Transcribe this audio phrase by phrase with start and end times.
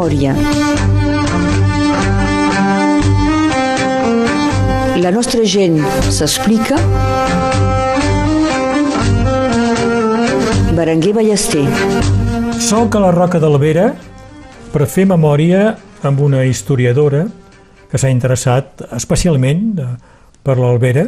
[0.00, 0.32] memòria.
[5.00, 5.76] La nostra gent
[6.08, 6.78] s'explica.
[10.72, 11.66] Berenguer Ballester.
[12.60, 13.90] Soc a la Roca d'Albera
[14.72, 15.74] per fer memòria
[16.06, 17.26] amb una historiadora
[17.90, 19.88] que s'ha interessat especialment eh,
[20.40, 21.04] per l'Albera,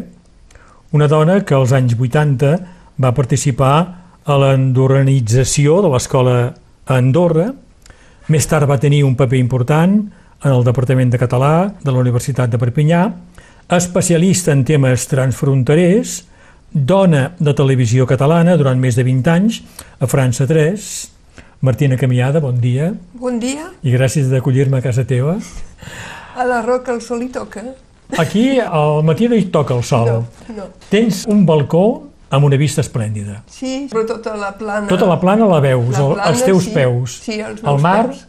[0.93, 2.57] una dona que als anys 80
[3.01, 3.77] va participar
[4.25, 6.37] a l'endorranització de l'escola
[6.85, 7.53] a Andorra,
[8.31, 9.97] més tard va tenir un paper important
[10.43, 13.07] en el Departament de Català de la Universitat de Perpinyà,
[13.73, 16.21] especialista en temes transfronterers,
[16.73, 19.61] dona de televisió catalana durant més de 20 anys
[20.01, 20.91] a França 3.
[21.63, 22.93] Martina Camiada, bon dia.
[23.15, 23.69] Bon dia.
[23.83, 25.37] I gràcies d'acollir-me a casa teva.
[26.35, 27.63] A la Roca el sol hi toca.
[28.19, 30.09] Aquí al matí no hi toca el sol.
[30.09, 30.71] No, no.
[30.91, 33.43] Tens un balcó amb una vista esplèndida.
[33.53, 34.89] Sí, però tota la plana...
[34.91, 36.73] Tota la plana la veus, La plana, els teus sí.
[36.75, 37.19] peus.
[37.27, 38.23] Sí, els el mar, peus.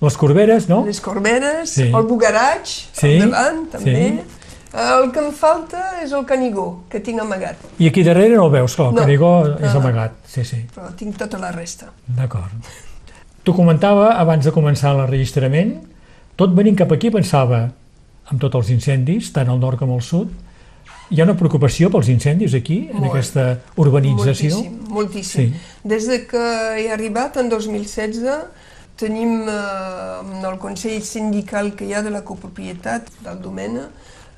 [0.00, 0.84] les corberes, no?
[0.88, 1.90] Les corberes, Sí.
[1.90, 3.94] el bugaratge, Sí, al davant, també.
[3.94, 4.40] sí.
[4.74, 8.50] El que em falta és el canigó, que tinc amagat, I aquí darrere no el
[8.56, 9.00] veus, clar, el No.
[9.04, 9.78] Canigó és No.
[9.80, 10.16] amagat.
[10.26, 11.92] Sí, sí, però tinc tota la resta.
[12.08, 12.50] d'acord.
[13.44, 15.76] T'ho comentava abans de començar l'enregistrament,
[16.34, 17.70] tot venint cap aquí pensava
[18.32, 20.28] en tots els incendis, tant al nord com al sud.
[21.12, 23.10] Hi ha una preocupació pels incendis aquí, en Molt.
[23.10, 24.56] aquesta urbanització?
[24.56, 25.50] Moltíssim, moltíssim.
[25.52, 25.80] Sí.
[25.84, 26.44] Des de que
[26.80, 28.24] he arribat, en 2016,
[28.96, 29.58] tenim eh,
[30.22, 33.88] en el Consell Sindical que hi ha de la copropietat del Domena,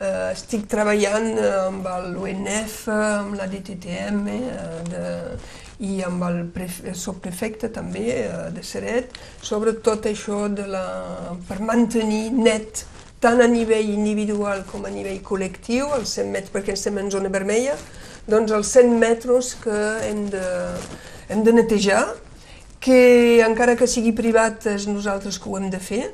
[0.01, 5.05] eh, estic treballant eh, amb l'UNF, amb la DTTM eh, de,
[5.87, 9.15] i amb el pref subprefecte també eh, de Seret
[9.45, 10.85] sobre tot això de la,
[11.47, 12.87] per mantenir net
[13.27, 17.33] tant a nivell individual com a nivell col·lectiu, els 100 metres, perquè estem en zona
[17.33, 17.75] vermella,
[18.31, 20.45] doncs els 100 metres que hem de,
[21.35, 22.05] hem de netejar,
[22.87, 26.05] que encara que sigui privat és nosaltres que ho hem de fer,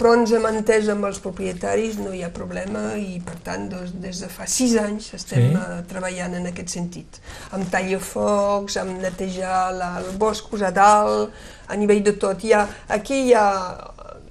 [0.00, 3.92] però ens hem entès amb els propietaris, no hi ha problema i per tant doncs,
[4.00, 5.54] des de fa sis anys estem Sí.
[5.54, 5.82] sí.
[5.92, 7.20] treballant en aquest sentit,
[7.52, 11.36] amb tallafocs, amb netejar la, el bosc posar dalt,
[11.68, 12.42] a nivell de tot.
[12.42, 12.64] Hi ha,
[12.96, 13.46] aquí hi ha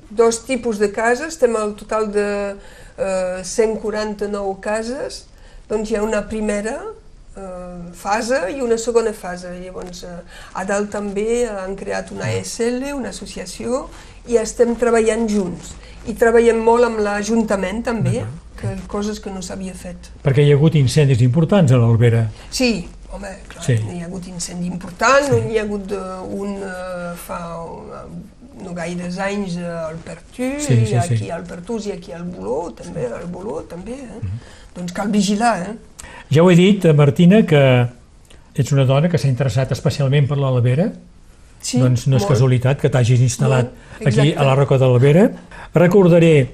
[0.09, 2.56] dos tipus de cases, estem al total de
[2.97, 5.25] eh, 149 cases,
[5.70, 6.78] doncs hi ha una primera
[7.38, 9.53] eh, fase i una segona fase.
[9.62, 10.18] Llavors, eh,
[10.53, 13.88] a dalt també han creat una ASL, una associació,
[14.28, 15.74] i estem treballant junts.
[16.09, 18.24] I treballem molt amb l'Ajuntament també,
[18.59, 20.09] que coses que no s'havia fet.
[20.24, 22.26] Perquè hi ha hagut incendis importants a l'Albera.
[22.52, 23.78] Sí, home, clar, Sí.
[23.78, 23.94] sí.
[23.94, 25.40] hi ha hagut incendi important, sí.
[25.53, 28.03] hi ha hagut uh, un uh, fa uh,
[28.64, 31.30] no gaires anys al Pertú, Sí, sí, aquí sí.
[31.31, 34.20] al Pertús i aquí al Boló, també, al Boló també, eh?
[34.75, 36.08] Doncs cal vigilar, eh?
[36.31, 37.62] Ja ho he dit, eh, Martina, que
[38.56, 40.92] ets una dona que s'ha interessat especialment per l'Albera,
[41.62, 42.31] Sí, doncs no és molt.
[42.31, 43.68] casualitat que t'hagis instal·lat
[44.00, 45.26] No, aquí a la Roca de l'Albera.
[45.74, 46.50] Recordaré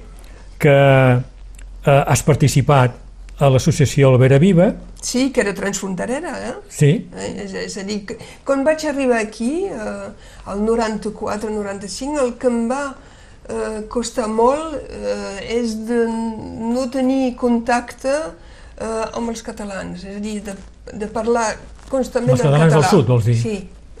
[0.58, 2.96] que eh, has participat
[3.38, 4.70] a l'associació Albera Viva,
[5.06, 6.54] Sí, que era transfronterera, eh?
[6.68, 10.08] sí, Eh, És, és a dir, que, quan vaig arribar aquí, eh,
[10.50, 12.80] al 94-95, el que em va
[13.48, 20.22] eh, costar molt eh, és de no tenir contacte eh, amb els catalans, és a
[20.24, 20.56] dir, de,
[20.96, 21.52] de parlar
[21.90, 22.90] constantment Els en catalans del català.
[22.96, 23.36] sud, vols dir?
[23.38, 23.56] Sí,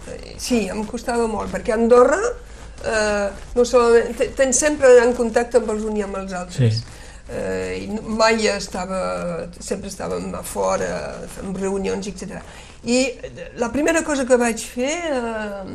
[0.08, 5.14] eh, sí, em costava molt, perquè a Andorra eh, no solament, te- tens sempre en
[5.14, 6.80] contacte amb els uns i amb els altres.
[6.82, 6.92] Sí.
[7.26, 10.90] Eh, i mai estava, sempre estàvem a fora,
[11.34, 12.38] fent reunions, etc.
[12.86, 13.00] I
[13.58, 15.72] la primera cosa que vaig fer eh,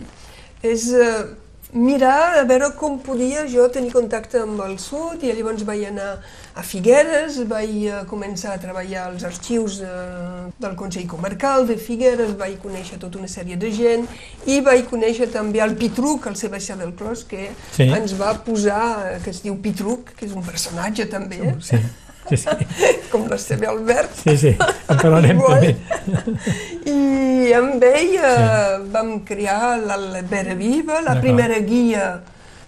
[0.72, 1.26] és eh,
[1.74, 6.18] mirar a veure com podia jo tenir contacte amb el sud i llavors vaig anar
[6.56, 12.34] a Figueres, vaig eh, començar a treballar als arxius eh, del Consell Comarcal de Figueres,
[12.38, 14.04] vaig conèixer tota una sèrie de gent
[14.52, 17.88] i vaig conèixer també el Pitruc, el Sebastià del Clos, que Sí.
[17.88, 18.84] ens va posar,
[19.16, 21.80] eh, que es diu Pitruc, que és un personatge també, sí,
[22.30, 22.50] sí, sí,
[23.12, 24.12] com l'Esteve Albert.
[24.24, 24.54] sí, sí.
[24.88, 25.60] en parlarem Igual.
[25.62, 25.76] també.
[26.92, 32.12] I amb ell eh, vam crear l'Albera Viva, la primera guia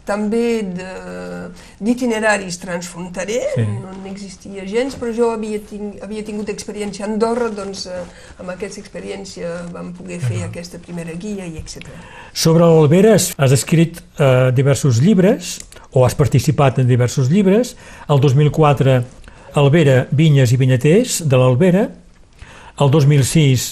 [0.03, 1.47] també de-
[1.79, 3.63] d'itineraris transfronterers, Sí.
[3.63, 8.01] no n'existia gens, però jo havia, ting havia tingut experiència a Andorra, doncs eh,
[8.44, 11.88] amb aquesta experiència vam poder fer aquesta primera guia i etc.
[12.33, 15.59] Sobre l'Albera has has escrit eh, diversos llibres,
[15.94, 17.75] o has participat en diversos llibres.
[18.09, 19.03] El 2004,
[19.53, 21.83] Albera, Vinyes i Vinyaters, de l'Albera.
[22.81, 23.65] El 2006,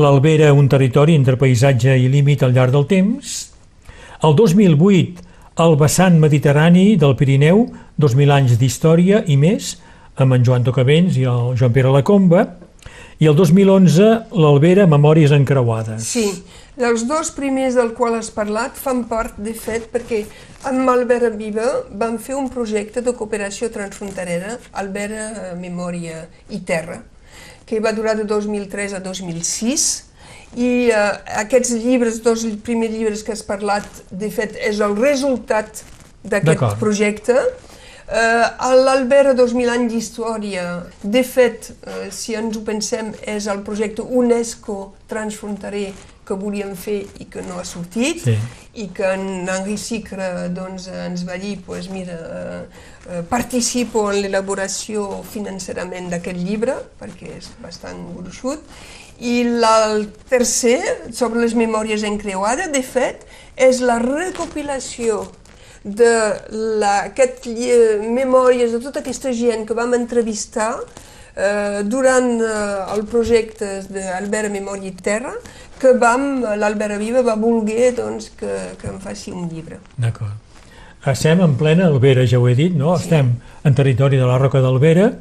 [0.00, 3.34] l'Albera, un territori entre paisatge i límit al llarg del temps.
[4.24, 5.26] El 2008,
[5.66, 7.66] el vessant mediterrani del Pirineu,
[8.00, 9.74] 2.000 anys d'història i més,
[10.16, 12.46] amb en Joan Tocavents i el Joan Pere Lacomba.
[13.20, 16.08] I el 2011, l'Albera, Memòries encreuades.
[16.08, 16.30] Sí,
[16.76, 20.26] Els dos primers del qual has parlat fan part, de fet, perquè
[20.68, 26.98] amb Albert Viva vam fer un projecte de cooperació transfronterera, Albert eh, Memòria i Terra,
[27.64, 29.86] que va durar de 2003 a 2006,
[30.60, 31.06] i eh,
[31.40, 35.80] aquests llibres, dos primers llibres que has parlat, de fet, és el resultat
[36.28, 37.38] d'aquest projecte.
[38.06, 38.44] Eh,
[38.84, 40.66] L'Albert 2000 anys d'història,
[41.00, 45.88] de fet, eh, si ens ho pensem, és el projecte UNESCO transfronterer
[46.26, 48.36] que volíem fer i que no ha sortit sí.
[48.82, 52.60] i que en Henri Sicre doncs, ens va dir pues, mira, eh,
[53.08, 58.62] eh, participo en l'elaboració financerament d'aquest llibre perquè és bastant gruixut
[59.18, 60.80] i el tercer,
[61.12, 63.24] sobre les memòries encreuades, de fet,
[63.56, 65.22] és la recopilació
[65.84, 66.12] de
[66.80, 67.46] la, aquest,
[68.02, 72.50] memòries de tota aquesta gent que vam entrevistar eh, durant eh,
[72.96, 75.32] el projecte d'Albert Memòria i Terra,
[75.80, 79.80] que vam, l'Albert Viva va voler doncs, que, que em faci un llibre.
[79.96, 80.34] D'acord.
[81.06, 82.96] Estem en plena Albera, ja ho he dit, no?
[82.96, 83.06] Sí.
[83.06, 83.30] Estem
[83.64, 85.12] en territori de la Roca d'Albera.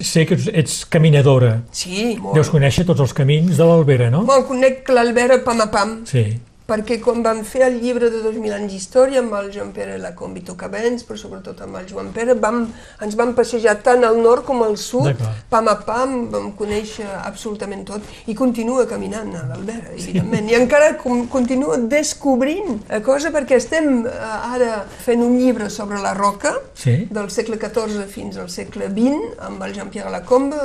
[0.00, 1.58] Sé que ets caminadora.
[1.76, 2.34] Sí, molt.
[2.38, 4.24] Deus conèixer tots els camins de l'Albera, no?
[4.26, 5.94] Molt, conec l'Albera pam a pam.
[6.08, 6.24] Sí
[6.64, 10.40] perquè quan vam fer el llibre de 2.000 anys d'història amb el Joan Pere Lacombe
[10.40, 12.62] i Tocabens, però sobretot amb el Joan Pere, vam,
[13.04, 15.20] ens vam passejar tant al nord com al sud,
[15.52, 20.54] pam a pam, vam conèixer absolutament tot, i continua caminant a l'Albert, evidentment, sí.
[20.54, 24.14] i encara com, continua descobrint cosa perquè estem eh,
[24.54, 26.96] ara fent un llibre sobre la roca, sí.
[27.12, 30.56] del segle XIV fins al segle XX, amb el Jean-Pierre Lacombe,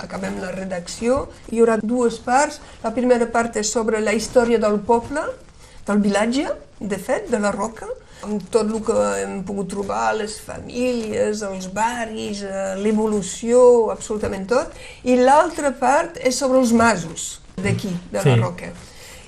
[0.00, 1.22] acabem la redacció,
[1.54, 5.19] hi haurà dues parts, la primera part és sobre la història del poble,
[5.86, 6.46] del vilatge,
[6.80, 7.88] de fet, de la Roca,
[8.24, 13.62] amb tot el que hem pogut trobar, les famílies, els barris, eh, l'evolució,
[13.92, 14.76] absolutament tot.
[15.08, 18.38] I l'altra part és sobre els masos d'aquí, de la sí.
[18.40, 18.72] Roca.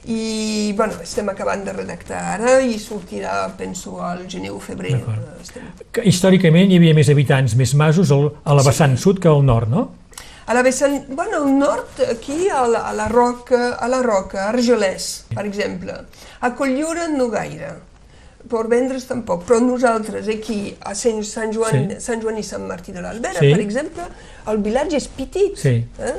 [0.03, 4.97] I bueno, estem acabant de redactar ara i sortirà, penso, al gener o febrer.
[5.39, 5.69] Estem...
[6.11, 9.05] Històricament hi havia més habitants, més masos a la vessant sí.
[9.05, 9.85] sud que al nord, no?
[10.53, 14.51] A la vessant, bueno, al nord, aquí, a la, a la Roca, a la Roca,
[14.51, 15.95] Argelès, per exemple.
[16.45, 17.71] A Colllura no gaire,
[18.53, 21.97] per vendre's tampoc, però nosaltres aquí, a Sant, Sant, Joan, sí.
[22.05, 23.49] Sant Joan i Sant Martí de l'Albera, sí.
[23.49, 24.05] per exemple,
[24.53, 25.57] el vilatge és petit.
[25.57, 25.73] Sí.
[25.81, 26.13] Eh?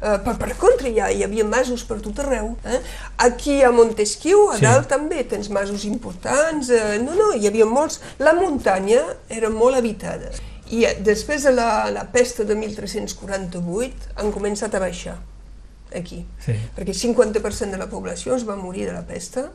[0.00, 2.52] Uh, per, per contra, ja hi havia masos per tot arreu.
[2.62, 2.78] Eh?
[3.26, 4.68] Aquí a Montesquieu, a sí.
[4.68, 6.70] dalt també, tens masos importants.
[6.70, 7.98] Uh, no, no, hi havia molts.
[8.22, 10.30] La muntanya era molt habitada.
[10.70, 15.18] I després de la, la pesta de 1348 han començat a baixar
[15.94, 16.54] aquí, sí.
[16.76, 19.48] perquè 50% de la població es va morir de la pesta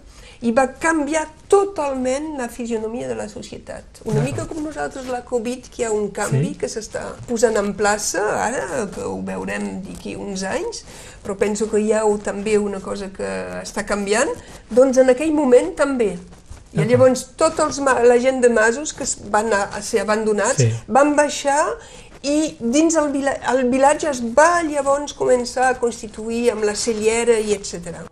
[0.43, 4.01] i va canviar totalment la fisionomia de la societat.
[4.03, 6.57] Una mica com nosaltres la Covid, que hi ha un canvi sí.
[6.59, 10.83] que s'està posant en plaça ara, que ho veurem d'aquí uns anys,
[11.23, 13.29] però penso que hi ha també una cosa que
[13.61, 14.31] està canviant,
[14.69, 16.17] doncs en aquell moment també
[16.75, 20.71] i llavors tots els, la gent de masos que van a, a ser abandonats sí.
[20.87, 21.61] van baixar
[22.25, 27.39] i dins el, vila, el vilatge es va llavors començar a constituir amb la cellera
[27.39, 28.05] i etc.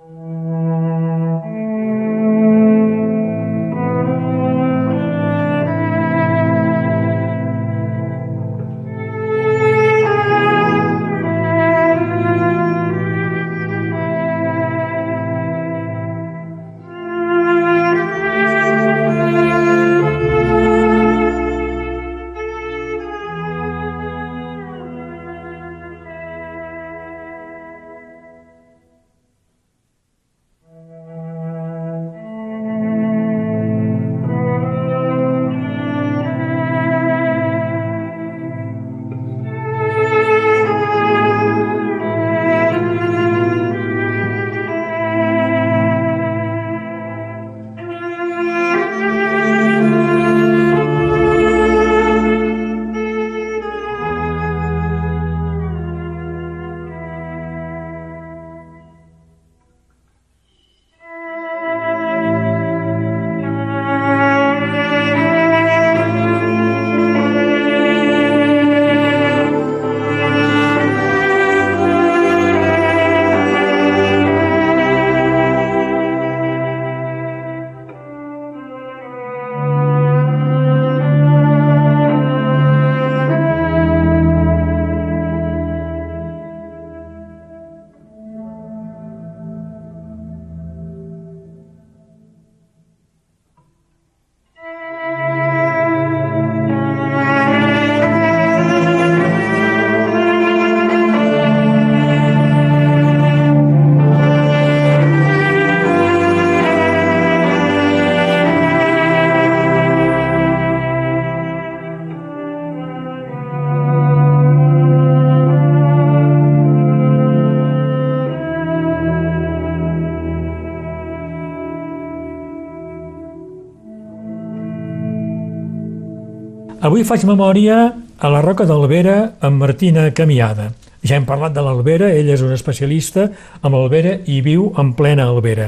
[127.04, 127.78] Avui faig memòria
[128.16, 130.70] a la Roca d'Albera amb Martina Camiada.
[131.04, 133.26] Ja hem parlat de l'Albera, ella és una especialista
[133.60, 135.66] amb l'Albera i viu en plena Albera.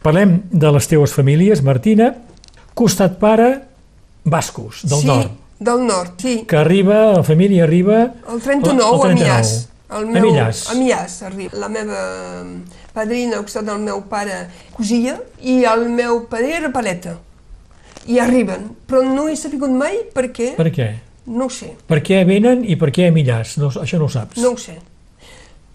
[0.00, 2.06] Parlem de les teues famílies, Martina,
[2.72, 3.50] costat pare,
[4.24, 5.36] bascos, del sí, nord,
[5.68, 6.34] del nord, sí.
[6.48, 8.00] que arriba, la família arriba...
[8.24, 9.20] El 39, el a 39.
[9.20, 9.52] Mias.
[9.90, 10.64] El A Millàs.
[10.72, 11.60] A Mias arriba.
[11.60, 12.00] La meva
[12.96, 17.18] padrina, al costat del meu pare, cosia, i el meu pare era paleta.
[18.06, 20.90] I arriben, però no he sabut mai per què, Per què?
[21.26, 23.56] no sé, Per què venen i per què a Millàs?
[23.58, 24.36] No, això no ho saps.
[24.42, 24.76] no ho sé.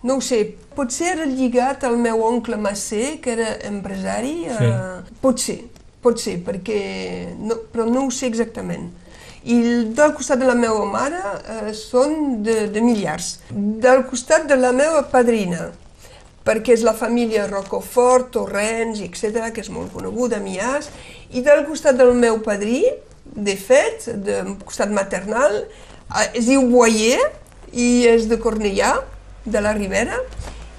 [0.04, 0.44] No ho sé,
[0.76, 4.64] potser era lligat al meu oncle Massé, que era empresari, Sí.
[4.64, 5.58] eh, pot ser,
[6.02, 8.92] pot ser, perquè no, però no ho sé exactament.
[9.44, 9.58] I
[9.96, 11.20] del costat de la meva mare
[11.68, 13.40] eh, són de, de Millars.
[13.52, 15.72] Del costat de la meva padrina,
[16.46, 20.90] perquè és la família Rocofort, Torrents, etc., que és molt coneguda, Mias,
[21.32, 22.84] i del costat del meu padrí,
[23.36, 25.66] de fet, del costat maternal,
[26.10, 27.20] eh, es diu Boyer
[27.74, 28.96] i és de Cornellà,
[29.46, 30.18] de la Ribera,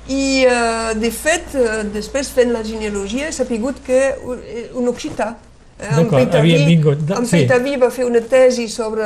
[0.08, 4.14] i eh, de fet, eh, després fent la genealogia he sapigut que
[4.74, 5.36] un, occità.
[5.78, 7.36] Eh, en Peitaví- havien vingut, de- en sí.
[7.38, 9.04] Peitaví va fer una tesi sobre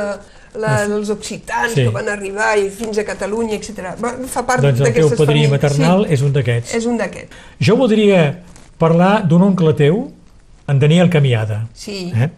[0.55, 1.83] la, els occitans Sí.
[1.83, 3.93] que van arribar i fins a Catalunya, etc.
[4.27, 5.51] Fa part Doncs el teu d'aquestes padrí famílies.
[5.51, 6.73] maternal sí, és un d'aquests.
[6.73, 7.35] és un d'aquests.
[7.59, 8.41] Jo voldria
[8.77, 10.11] parlar d'un oncle teu,
[10.67, 12.29] en Daniel Camiada, Sí, eh?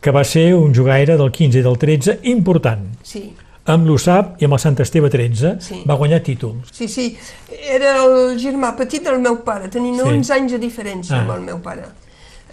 [0.00, 2.86] que va ser un jugaire del 15 i del 13 important.
[3.02, 3.34] sí,
[3.68, 5.82] Amb l'USAP i amb el Sant Esteve 13 Sí.
[5.86, 6.70] va guanyar títols.
[6.72, 7.18] sí, sí.
[7.68, 10.00] Era el germà petit del meu pare, tenien Sí.
[10.08, 11.20] 11 anys de diferència Ah.
[11.20, 11.82] amb el meu pare.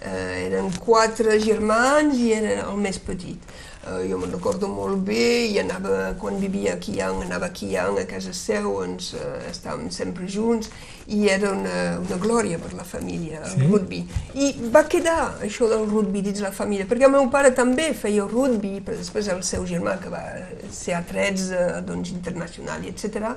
[0.04, 3.38] Eh, eren quatre germans i era el més petit.
[3.86, 8.00] Eh, jo me'n recordo molt bé i anava, quan vivia a Quiang, anava a Quiang,
[8.00, 10.72] a casa seu, ens eh, estàvem sempre junts
[11.06, 13.68] i era una, una glòria per la família, el Sí?
[13.70, 14.00] rugby.
[14.34, 18.26] I va quedar això del rugby dins la família, perquè el meu pare també feia
[18.26, 20.24] rugby, però després el seu germà, que va
[20.74, 23.36] ser a 13, doncs internacional i etc.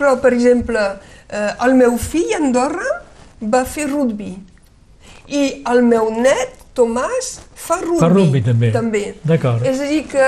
[0.00, 0.80] Però, per exemple,
[1.28, 2.88] eh, el meu fill, Andorra,
[3.42, 4.32] va fer rugby.
[5.28, 8.00] I el meu net, Tomàs, fa rugby.
[8.00, 8.68] Fa rugby, també.
[8.74, 9.02] També.
[9.22, 9.62] D'acord.
[9.64, 10.24] És a dir, que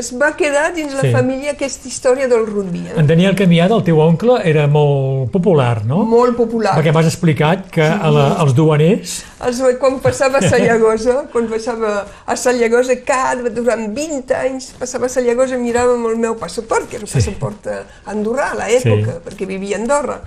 [0.00, 1.10] es va quedar dins la Sí.
[1.12, 2.78] família aquesta història del rugby.
[2.88, 2.94] Eh?
[2.96, 5.98] En Daniel Camiada, el teu oncle, era molt popular, no?
[6.08, 6.72] Molt popular.
[6.78, 9.18] Perquè m'has explicat que a la, els duaners...
[9.44, 15.12] Els, quan passava a Sallagosa, quan passava a Sallagosa, cada, durant 20 anys, passava a
[15.12, 17.18] Sallagosa i miràvem el meu passaport, que era un Sí.
[17.20, 17.68] passaport
[18.06, 19.22] andorrà a l'època, Sí.
[19.28, 20.22] perquè vivia a Andorra.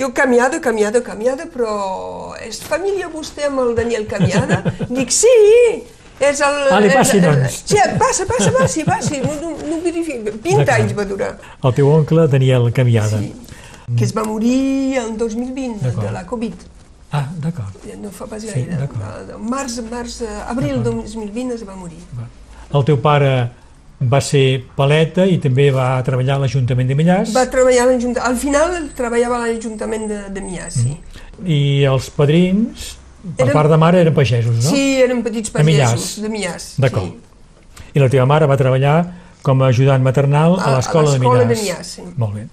[0.00, 4.62] Diu, Camiada, Camiada, Camiada, però és família vostè amb el Daniel Camiada?
[4.96, 5.28] Dic, sí,
[6.20, 6.56] és el...
[6.72, 7.58] Ah, li passi, és- doncs.
[7.68, 10.32] Sí, passa, passa, passi, passi, no, no, no verifico.
[10.32, 10.72] 20 D'acord.
[10.78, 11.30] anys va durar.
[11.60, 13.20] El teu oncle, Daniel Camiada.
[13.20, 13.34] Sí.
[13.92, 16.06] Que es va morir el 2020 D'acord.
[16.06, 16.66] de la Covid.
[17.12, 17.74] Ah, d'acord.
[18.00, 18.76] No fa pas gaire.
[18.86, 21.98] Sí, març, març, abril 2020 es va morir.
[22.72, 23.32] El teu pare
[24.00, 28.26] va ser paleta i també va treballar a l'Ajuntament de Millàs Va treballar a l'Ajuntament,
[28.30, 30.94] al final treballava a l'Ajuntament de, de Mias, sí.
[31.44, 32.94] i els padrins,
[33.36, 34.70] per Eren- part de mare, eren pagesos, no?
[34.70, 35.90] Sí, eren petits De Millàs.
[35.92, 36.70] pagesos, de Mias.
[36.80, 37.10] D'acord.
[37.12, 37.90] Sí.
[37.92, 38.96] I la teva mare va treballar
[39.42, 41.48] com a ajudant maternal a, A- l'escola de l'escola Millàs.
[41.48, 42.02] de Millàs, sí.
[42.16, 42.46] Molt bé.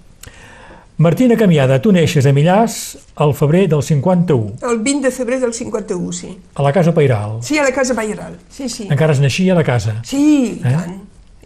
[0.98, 5.54] Martina Camiada, tu neixes a Millàs al febrer del 51, El 20 de febrer del
[5.54, 6.32] 51, sí.
[6.56, 7.38] a la Casa Pairal.
[7.40, 8.88] Sí, a la Casa Bayeral, sí, sí.
[8.90, 10.00] Encara es naixia a la casa.
[10.04, 10.72] Sí, Eh?
[10.74, 10.98] tant,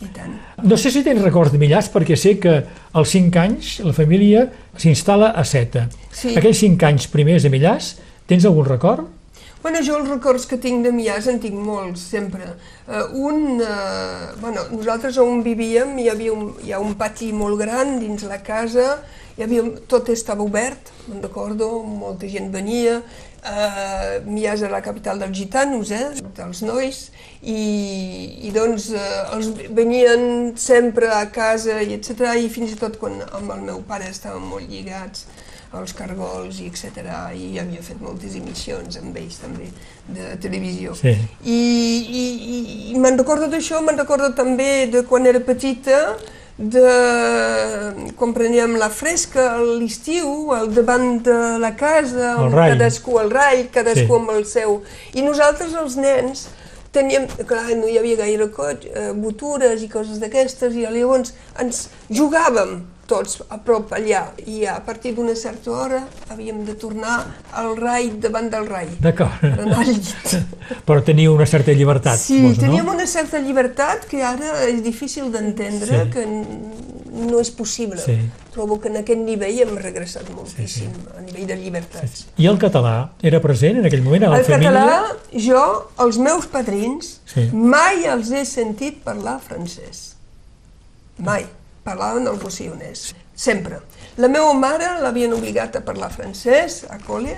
[0.02, 0.37] i tant.
[0.66, 2.59] No sé si tens records de Millàs, perquè sé que
[2.92, 5.88] als 5 anys la família s'instal·la a Seta.
[6.11, 6.35] Sí.
[6.37, 7.94] Aquells 5 anys primers de Millàs,
[8.30, 9.09] tens algun record?
[9.62, 12.49] Bueno, jo els records que tinc de Mias en tinc molts, sempre.
[12.82, 17.61] Uh, un, uh, bueno, nosaltres on vivíem hi havia un, hi ha un pati molt
[17.61, 18.97] gran dins la casa,
[19.38, 22.99] hi havia, tot estava obert, me'n recordo, molta gent venia,
[23.44, 27.04] uh, Mias era la capital dels gitanos, eh, dels nois,
[27.42, 27.61] i,
[28.46, 32.34] i doncs uh, els venien sempre a casa i etc.
[32.38, 35.26] i fins i tot quan amb el meu pare estàvem molt lligats
[35.72, 37.00] als cargols i etc.
[37.32, 39.70] I havia fet moltes emissions amb ells també,
[40.12, 40.92] de televisió.
[40.99, 41.14] Sí.
[41.49, 42.58] I, i, i,
[42.92, 46.02] i me'n recordo d'això, me'n recordo també de quan era petita,
[46.59, 53.68] de quan preníem la fresca l'estiu, al davant de la casa, El cadascú al rai,
[53.73, 54.21] cadascú Sí.
[54.21, 54.82] amb el seu.
[55.14, 56.49] I nosaltres, els nens,
[56.92, 61.88] teníem, clar, no hi havia gaire coll, eh, botures i coses d'aquestes, i llavors ens
[62.11, 62.82] jugàvem
[63.12, 66.02] tots a prop allà, i a partir d'una certa hora
[66.33, 67.19] havíem de tornar
[67.52, 69.40] al rai davant del rai, D'acord.
[69.42, 70.12] per anar al llit.
[70.88, 72.95] Però teniu una certa llibertat, Sí, suposo, teníem no?
[72.97, 76.11] una certa llibertat que ara és difícil d'entendre, Sí.
[76.14, 76.25] que
[77.12, 78.00] no és possible.
[78.00, 78.14] Sí.
[78.54, 81.09] Trobo que en aquest nivell hem regressat moltíssim, sí, sí.
[81.16, 82.26] a nivell de llibertats.
[82.40, 84.73] I el català era present en aquell moment a la El família?
[84.73, 85.16] català,
[85.47, 85.62] jo,
[86.07, 87.47] els meus padrins, Sí.
[87.52, 90.14] mai els he sentit parlar francès.
[91.19, 91.45] Mai.
[91.82, 93.10] Parlaven el rossillonès.
[93.34, 93.80] Sempre.
[94.20, 97.34] La meva mare l'havien obligat a parlar francès, a col·le,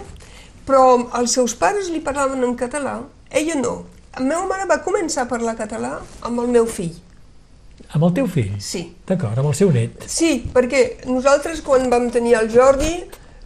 [0.68, 0.84] però
[1.20, 2.98] els seus pares li parlaven en català,
[3.30, 3.74] ella no.
[4.14, 6.94] La meva mare va començar a parlar català amb el meu fill.
[7.94, 8.54] Amb el teu fill?
[8.62, 8.84] Sí.
[9.06, 10.06] D'acord, amb el seu net.
[10.10, 12.94] Sí, perquè nosaltres quan vam tenir el Jordi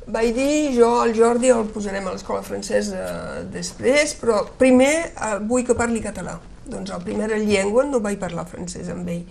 [0.08, 5.66] vaig dir jo al Jordi el posarem a l'escola francesa després, però primer eh, vull
[5.68, 6.38] que parli català.
[6.68, 9.24] Doncs la primera llengua no vaig parlar francès amb ell,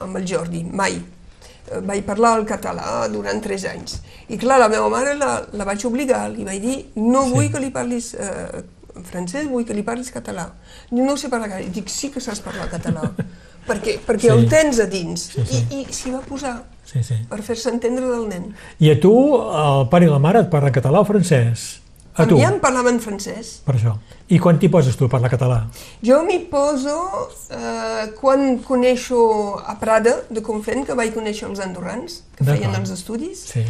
[0.00, 0.96] amb el Jordi, mai.
[1.70, 4.00] Eh, Vaig parlar el català durant tres anys.
[4.28, 7.30] I clar, la meva mare la, la vaig obligar, li vaig dir no Sí.
[7.34, 8.62] vull que li parlis eh,
[9.10, 10.48] francès, vull que li parlis català.
[10.90, 11.66] No sé parlar català.
[11.66, 13.04] I dic, sí que saps parlar català,
[13.68, 14.34] perquè, perquè Sí.
[14.34, 15.20] el tens a dins.
[15.34, 15.64] Sí, sí.
[15.70, 16.56] I, i s'hi va posar
[16.90, 17.14] Sí, sí.
[17.30, 18.48] per fer-se entendre del nen.
[18.80, 21.79] I a tu, el pare i la mare et parlen català o francès?
[22.16, 23.60] A A tu, mi em parlaven francès.
[23.64, 23.94] per això.
[24.28, 25.60] I quan t'hi poses tu a parlar català?
[26.02, 26.96] Jo m'hi poso
[27.50, 32.90] eh, quan coneixo a Prada, de Conflent, que vaig conèixer els andorrans, que feien els
[32.90, 33.64] estudis, Sí.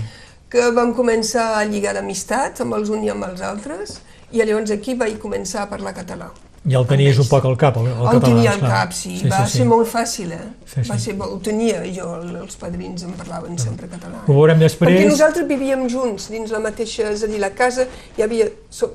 [0.48, 4.00] que vam començar a lligar d'amistats amb els uns i amb els altres,
[4.32, 6.30] i llavors aquí vaig començar a parlar català.
[6.68, 8.20] Ja el tenies un poc al cap, el, el El català.
[8.20, 9.14] tenia al cap, sí.
[9.30, 10.40] Va ser molt fàcil, eh?
[10.66, 10.90] Sí, sí.
[10.90, 14.20] Va ser, ho tenia jo, el- els padrins em parlaven sempre català.
[14.26, 14.90] Ho veurem després.
[14.92, 17.86] Perquè nosaltres vivíem junts dins la mateixa, és a dir, la casa
[18.18, 18.50] hi havia,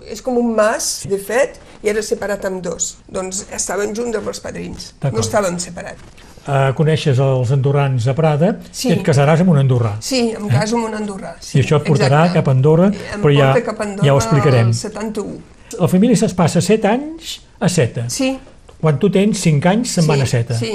[0.05, 2.97] és com un mas, de fet, i era separat en dos.
[3.09, 6.01] Doncs estaven junts amb els padrins, no estàvem separats.
[6.45, 8.89] Uh, coneixes els andorrans a Prada Sí.
[8.89, 9.95] i et casaràs amb un andorrà.
[9.99, 11.33] Sí, em caso amb un andorrà.
[11.41, 12.33] Sí, I això et portarà exacte.
[12.37, 14.67] cap a Andorra, Em però ja, cap a Andorra ja ho explicarem.
[14.67, 15.39] al 71.
[15.73, 18.05] La família se'ls passa 7 anys a Seta.
[18.13, 18.35] Sí,
[18.81, 20.57] Quan tu tens 5 anys se'n sí, van a Seta.
[20.59, 20.71] Sí,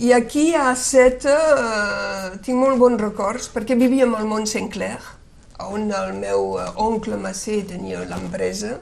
[0.00, 5.00] i aquí a Seta eh, tinc molt bons records perquè vivíem al Mont Saint-Clair,
[5.66, 8.78] on el meu eh, oncle Massé tenia l'empresa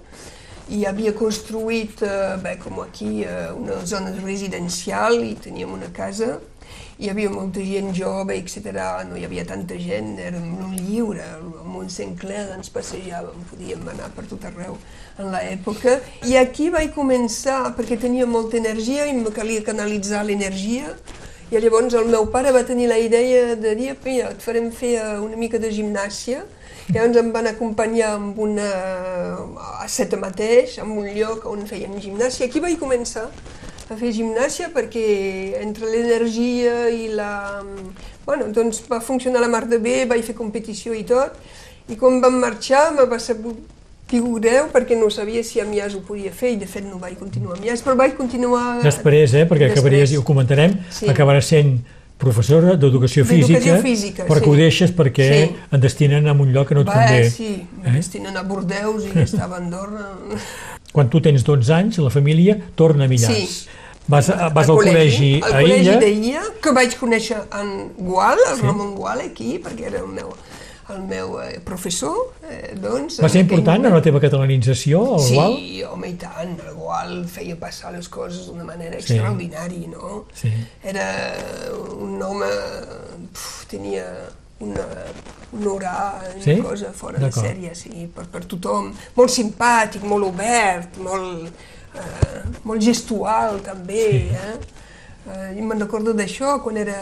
[0.69, 6.37] i havia construït, eh, bé, com aquí, eh, una zona residencial i teníem una casa.
[6.99, 8.75] Hi havia molta gent jove, etc.
[9.09, 11.25] No hi havia tanta gent, érem molt lliure.
[11.39, 14.77] Al Mont Saint-Clair ens passejàvem, podíem anar per tot arreu
[15.19, 15.99] en l'època.
[16.27, 20.95] I aquí vaig començar, perquè tenia molta energia i em calia canalitzar l'energia,
[21.49, 24.99] i llavors el meu pare va tenir la idea de dir, mira, et farem fer
[25.01, 26.43] eh, una mica de gimnàsia,
[26.89, 28.69] i llavors em van acompanyar amb una,
[29.81, 32.47] a Seta mateix, en un lloc on fèiem gimnàsia.
[32.47, 33.27] Aquí vaig començar
[33.89, 35.07] a fer gimnàsia perquè
[35.63, 37.65] entre l'energia i la...
[38.27, 41.33] Bueno, doncs va funcionar la mar de bé, vaig fer competició i tot,
[41.89, 43.57] i quan vam marxar me va saber
[44.11, 46.99] diu greu perquè no sabia si a Mias ho podia fer i de fet no
[46.99, 48.81] vaig continuar a Mias, però vaig continuar...
[48.83, 49.79] Després, eh, perquè Després.
[49.79, 51.07] acabaries, i ho comentarem, Sí.
[51.13, 51.79] acabaràs sent
[52.19, 54.51] professora d'educació física, física, perquè sí.
[54.51, 55.55] ho deixes perquè Sí.
[55.71, 57.31] et destinen a un lloc que no et Va, convé.
[57.31, 57.93] sí, Eh?
[57.93, 60.09] destinen a Bordeus i estava a Andorra.
[60.93, 63.37] Quan tu tens 12 anys, la família torna a Millars.
[63.37, 63.69] Sí.
[64.09, 68.39] Vas, a, vas al col·legi, al a col·legi Illa, d'Illa, que vaig conèixer en Gual,
[68.51, 68.63] el Sí.
[68.65, 70.31] Ramon Gual aquí, perquè era el meu,
[70.95, 72.17] el meu eh, professor,
[72.49, 73.19] eh, doncs...
[73.23, 75.57] va ser en important en moment- la teva catalanització, el sí, Gual?
[75.93, 80.25] home, i tant, el Gual feia passar les coses d'una manera extraordinària, no?
[80.35, 80.51] Sí.
[80.83, 81.07] Era
[81.99, 82.49] un home,
[83.33, 84.07] puf, tenia
[84.61, 84.87] una,
[85.53, 85.97] un aurà,
[86.35, 86.57] una Sí?
[86.65, 88.89] cosa fora de sèrie, sí, per, per tothom.
[89.15, 91.53] Molt simpàtic, molt obert, molt,
[91.95, 94.29] eh, molt gestual també, Sí.
[94.35, 94.59] eh?
[95.29, 96.95] Eh, me'n recordo d'això quan era,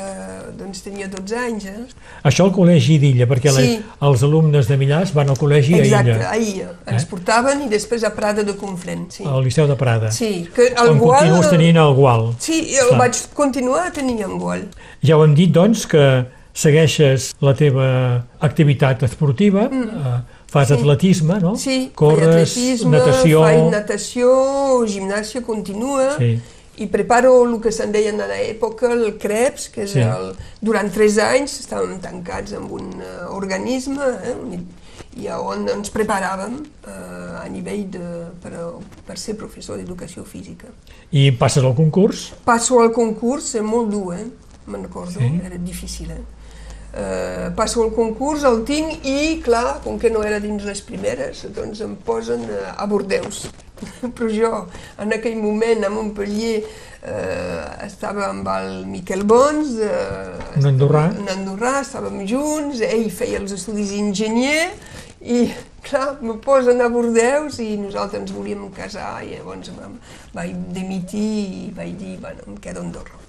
[0.58, 1.84] doncs tenia 12 anys, eh?
[2.26, 3.60] Això al col·legi d'Illa, perquè Sí.
[3.60, 6.68] les, els alumnes de Millars van al col·legi Exacte, a Illa, a Illa.
[6.86, 7.06] Ens Eh?
[7.10, 9.22] portaven i després a Prada de Conflent, sí.
[9.24, 10.10] al Liceu de Prada.
[10.10, 11.20] Sí, que el on Gual...
[11.20, 12.34] continues tenint el Gual.
[12.40, 12.98] Sí, el Clar.
[12.98, 14.64] vaig continuar a tenir en Gual.
[15.06, 20.74] Ja ho hem dit, doncs, que segueixes la teva activitat esportiva, eh, fas Mm.
[20.74, 20.80] Sí.
[20.80, 21.54] atletisme, no?
[21.56, 23.42] Sí, Corres, natació...
[23.42, 24.30] faig natació,
[24.86, 26.40] gimnàsia continua Sí.
[26.76, 30.00] I preparo el que se'n deien a l'època el CREPS, que és Sí.
[30.04, 34.66] el, durant tres anys estàvem tancats en un uh, organisme eh, on-
[35.16, 38.00] i on ens preparàvem uh, a nivell de,
[38.42, 38.74] per, a-
[39.06, 40.68] per ser professor d'educació física.
[41.10, 44.26] I passes al concurs, Passo al concurs, és molt dur, eh?
[44.66, 45.40] me'n recordo, Sí.
[45.44, 46.10] era difícil.
[46.10, 46.20] Eh?
[46.96, 51.42] Uh, passo al concurs, el tinc i, clar, com que no era dins les primeres,
[51.52, 52.44] doncs em posen
[52.76, 53.46] a Bordeus.
[54.16, 54.50] Però jo,
[55.02, 56.62] en aquell moment, a Montpellier,
[57.02, 61.06] uh, estava amb el Miquel Bons, uh, Un andorrà.
[61.12, 64.70] un andorrà, estàvem junts, ell feia els estudis d'enginyer,
[65.26, 65.46] i,
[65.84, 69.96] clar, me posen a Bordeus i nosaltres ens volíem casar i llavors vam,
[70.36, 73.22] vaig dimitir i vaig dir, bueno, em quedo a Andorra.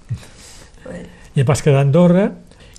[0.87, 1.05] Bé,
[1.35, 2.29] i vas quedar a Andorra,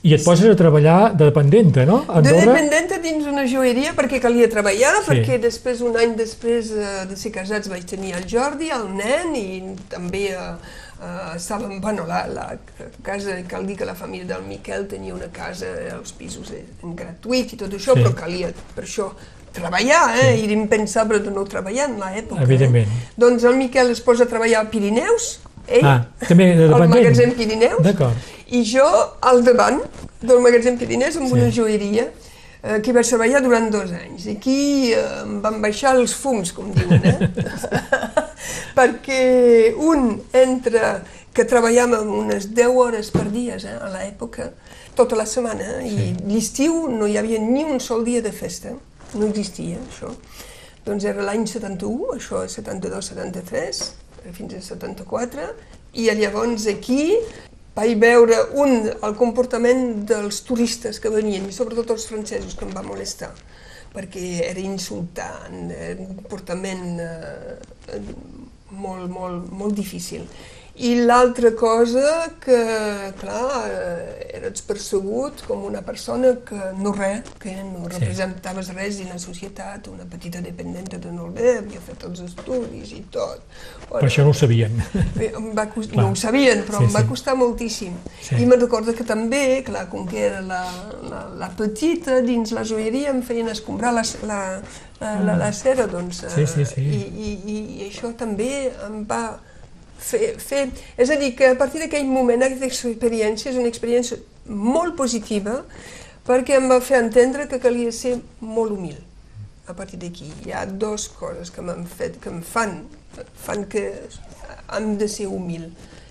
[0.07, 2.05] I et poses a treballar de dependenta, no?
[2.07, 2.53] A De Andorra?
[2.53, 5.11] dependenta dins una joieria perquè calia treballar, Sí.
[5.11, 9.35] perquè després, un any després eh, de ser casats, vaig tenir el Jordi, el nen,
[9.35, 10.39] i també eh,
[11.03, 12.47] eh, estàvem, bueno, la, la
[13.03, 17.53] casa, cal dir que la família del Miquel tenia una casa, els pisos en gratuït
[17.55, 18.01] i tot això, Sí.
[18.05, 19.11] però calia per això
[19.53, 20.37] treballar, eh?
[20.37, 20.45] Sí.
[20.45, 22.43] Era impensable de no treballar en l'època.
[22.47, 22.87] Evidentment.
[22.87, 23.13] Eh?
[23.17, 26.95] Doncs el Miquel es posa a treballar al Pirineus, ell, Ah, també de al dependent.
[27.03, 28.15] magatzem Pirineus, D'acord.
[28.51, 28.87] I jo
[29.21, 29.81] al davant
[30.23, 31.35] del magatzem Pirinès amb Sí.
[31.37, 32.09] una joieria
[32.63, 34.27] eh, que hi vaig treballar durant dos anys.
[34.27, 37.29] I aquí eh, em van baixar els fums, com diuen, eh?
[38.79, 40.99] Perquè un entre
[41.35, 44.51] que treballàvem unes 10 hores per dia eh, a l'època,
[44.99, 45.87] tota la setmana, eh?
[45.87, 48.73] i l'estiu no hi havia ni un sol dia de festa,
[49.15, 50.11] no existia això.
[50.87, 53.83] Doncs era l'any 71, això és 72-73,
[54.35, 55.45] fins a 74,
[55.99, 57.15] i llavors aquí
[57.79, 62.75] vaig veure un, el comportament dels turistes que venien, i sobretot els francesos, que em
[62.75, 63.31] va molestar,
[63.95, 68.01] perquè era insultant, era un comportament eh,
[68.75, 70.27] molt, molt, molt difícil.
[70.79, 72.59] I l'altra cosa que,
[73.19, 79.11] clar, eh, eres percebut com una persona que no res, que no representaves res dins
[79.11, 83.43] la societat, una petita dependenta de Norbert, havia fet els estudis i tot.
[83.89, 84.79] Per això no ho sabien.
[85.17, 85.91] Bé, Em va cost...
[85.91, 86.05] Clar.
[86.05, 87.11] No ho sabien, però Sí, em va sí.
[87.11, 87.99] costar moltíssim.
[88.23, 88.39] Sí.
[88.39, 90.63] I me'n recordo que també, clar, com que era la,
[91.11, 94.41] la, la petita dins la joieria, em feien escombrar la, la,
[95.01, 96.23] la, la, la cera, doncs.
[96.37, 96.87] Sí, sí, sí.
[96.87, 99.25] I, i, i, I això també em va
[99.99, 100.69] fer, fer...
[100.97, 105.61] És a dir, que a partir d'aquell moment, aquesta experiència és una experiència molt positiva
[106.29, 108.97] perquè em va fer entendre que calia ser molt humil.
[109.69, 112.81] A partir d'aquí hi ha dues coses que m'han fet, que em fan,
[113.45, 113.85] fan que
[114.77, 115.69] hem de ser humil.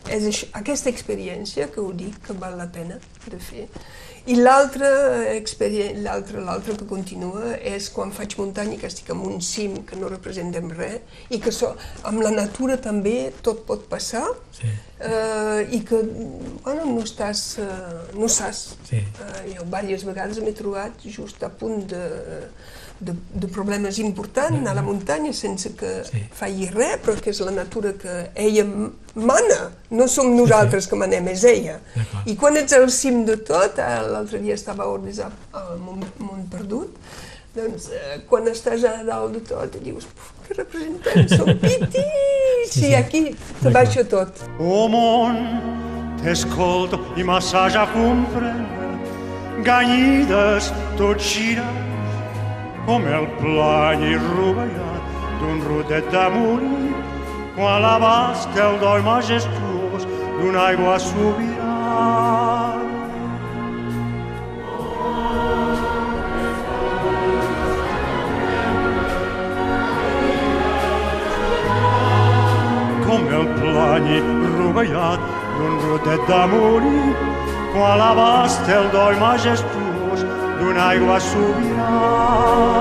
[0.08, 3.66] És això, aquesta experiència que ho dic, que val la pena de fer.
[4.28, 4.88] I l'altra
[6.04, 10.10] l'altra, l'altra que continua és quan faig muntanya que estic en un cim que no
[10.12, 11.00] representem res
[11.32, 11.70] i que so,
[12.04, 14.26] amb la natura també tot pot passar
[14.58, 14.68] Sí.
[15.00, 16.00] eh, i que
[16.64, 18.64] bueno, no estàs, eh, no saps.
[18.90, 18.98] Sí.
[18.98, 22.02] Eh, jo diverses vegades m'he trobat just a punt de,
[23.00, 26.24] de, de problemes importants a la muntanya sense que Sí.
[26.34, 28.66] faci res, però que és la natura que ella
[29.16, 31.80] mana, no som nosaltres que manem, és ella.
[32.26, 36.04] I quan ets al cim de tot, eh, l'altre dia estava a Ordesà, al Mont,
[36.20, 36.96] Mont Perdut,
[37.56, 42.72] doncs eh, quan estàs a dalt de tot i dius, "Puf, que representem, som petits,
[42.72, 42.88] Sí, sí.
[42.90, 44.30] i aquí te baixa tot.
[44.60, 45.38] O món,
[46.24, 51.97] t'escolto i massaja comprendre, ganyides tot girant,
[52.88, 55.08] com el plany i rovellat
[55.42, 56.94] d'un rodet de morir,
[57.58, 60.06] quan l'abast el doi majestuós
[60.38, 62.86] d'una aigua sobirana.
[73.08, 74.10] com el plany
[74.56, 77.06] rovellat d'un rotet de morir,
[77.76, 80.28] quan l'abast el doi majestuós
[80.60, 82.77] d'una aigua sobirana.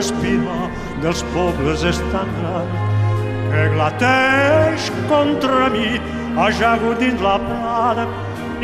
[0.00, 0.70] El respirar
[1.02, 2.68] dels pobles és tan gran
[3.50, 5.98] que glateix contra mi,
[6.40, 8.06] ajagut dins la plana,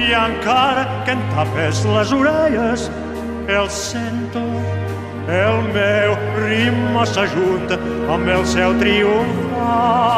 [0.01, 2.89] i encara que em tapes les orelles,
[3.49, 4.45] el sento,
[5.29, 7.77] el meu ritme s'ajunta
[8.15, 10.16] amb el seu triomfant.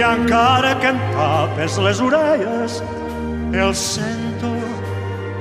[0.00, 2.78] I encara que em tapes les orelles,
[3.52, 4.52] el sento,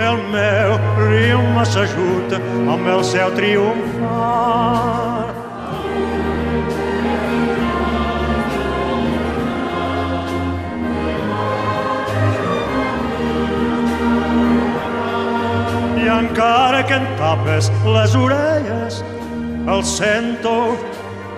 [0.03, 2.41] el meu ritme s'ajunta
[2.73, 5.31] amb el seu triomfant.
[16.03, 18.99] I encara que em tapes les orelles,
[19.71, 20.57] el sento,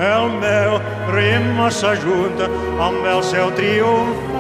[0.09, 0.81] el meu
[1.15, 2.49] ritme s'ajunta
[2.87, 4.30] amb el seu triomfant.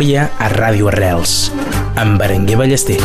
[0.00, 1.32] Memòria a Ràdio Arrels,
[2.00, 2.96] amb Berenguer Ballester.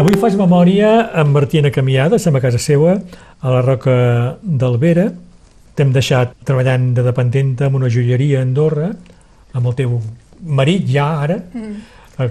[0.00, 2.94] Avui faig memòria amb Martina Camià, de a casa seva,
[3.44, 5.10] a la Roca d'Albera.
[5.76, 8.94] T'hem deixat treballant de dependenta en una joieria a Andorra,
[9.52, 10.00] amb el teu
[10.40, 11.76] marit ja ara, mm.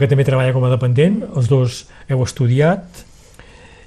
[0.02, 1.22] que també treballa com a dependent.
[1.36, 2.90] Els dos heu estudiat,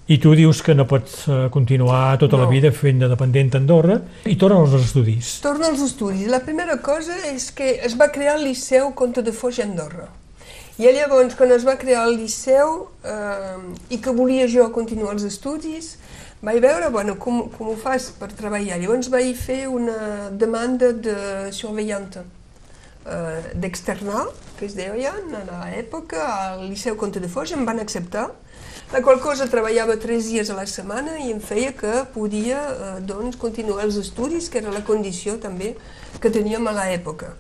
[0.07, 2.45] i tu dius que no pots eh, continuar tota no.
[2.45, 5.33] la vida fent de dependent a Andorra i torna als estudis.
[5.42, 6.29] Torna als estudis.
[6.31, 10.07] La primera cosa és que es va crear el Liceu Comte de Foix a Andorra.
[10.79, 13.59] I llavors, quan es va crear el Liceu eh,
[13.90, 15.97] i que volia jo continuar els estudis,
[16.45, 18.79] vaig veure bueno, com, com ho fas per treballar.
[18.79, 21.16] Llavors vaig fer una demanda de
[21.51, 27.83] surveillante eh, d'external, que es deia en l'època, al Liceu Comte de Foix, em van
[27.83, 28.29] acceptar
[28.92, 32.92] la qual cosa treballava tres dies a la setmana i em feia que podia eh,
[33.03, 35.75] doncs, continuar els estudis, que era la condició també
[36.22, 37.33] que teníem a l'època.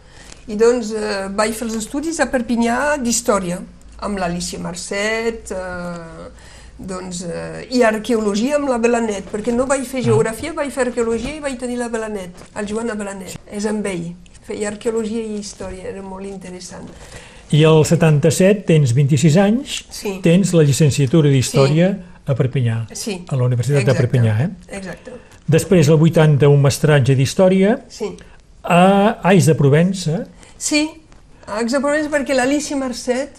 [0.50, 3.60] I doncs eh, vaig fer els estudis a Perpinyà d'història,
[4.02, 10.02] amb l'Alicia Marcet, eh, doncs, eh, i arqueologia amb la Belanet, perquè no vaig fer
[10.02, 10.08] ah.
[10.10, 14.10] geografia, vaig fer arqueologia i vaig tenir la Belanet, el Joan Belanet, és amb ell.
[14.46, 16.90] Feia arqueologia i història, era molt interessant.
[17.54, 20.16] I al 77 tens 26 anys, sí.
[20.22, 22.12] tens la llicenciatura d'Història sí.
[22.26, 23.20] a Perpinyà, sí.
[23.28, 23.92] a la Universitat Exacte.
[23.92, 24.36] de Perpinyà.
[24.42, 24.78] Eh?
[24.80, 25.18] Exacte.
[25.46, 28.10] Després, el 80, un mestratge d'Història sí.
[28.62, 30.24] a Ais de Provença.
[30.58, 30.88] Sí,
[31.46, 33.38] a Ais de Provença perquè l'Alicia Marcet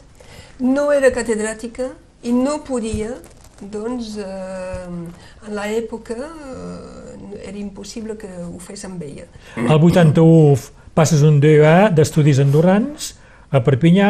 [0.64, 1.92] no era catedràtica
[2.24, 3.12] i no podia,
[3.60, 9.28] doncs, eh, en l'època eh, era impossible que ho fes amb ella.
[9.60, 10.56] El 81
[10.96, 13.18] passes un DEA d'Estudis Andorrans,
[13.52, 14.10] a Perpinyà,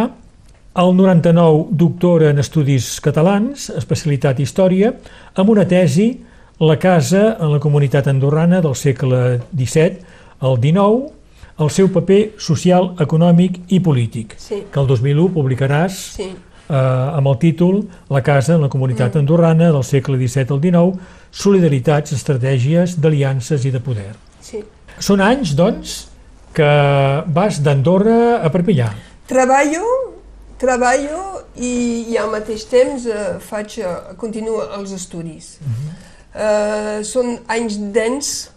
[0.78, 4.94] el 99 doctora en Estudis Catalans, especialitat Història,
[5.36, 6.16] amb una tesi
[6.58, 10.00] La casa en la comunitat andorrana del segle XVII
[10.42, 11.12] al XIX,
[11.62, 14.64] el seu paper social, econòmic i polític, sí.
[14.74, 16.32] que el 2001 publicaràs sí.
[16.32, 19.22] eh, amb el títol La casa en la comunitat mm.
[19.22, 24.10] andorrana del segle XVII al XIX, solidaritats, estratègies, d'aliances i de poder.
[24.42, 24.64] Sí.
[24.98, 25.98] Són anys, doncs,
[26.58, 26.72] que
[27.38, 28.90] vas d'Andorra a Perpinyà.
[29.28, 29.84] Treballo,
[30.58, 31.72] treballo i,
[32.14, 35.58] i al mateix temps eh, faig, eh, continuo els estudis.
[35.60, 35.96] Uh -huh.
[36.46, 38.50] eh, són anys dens,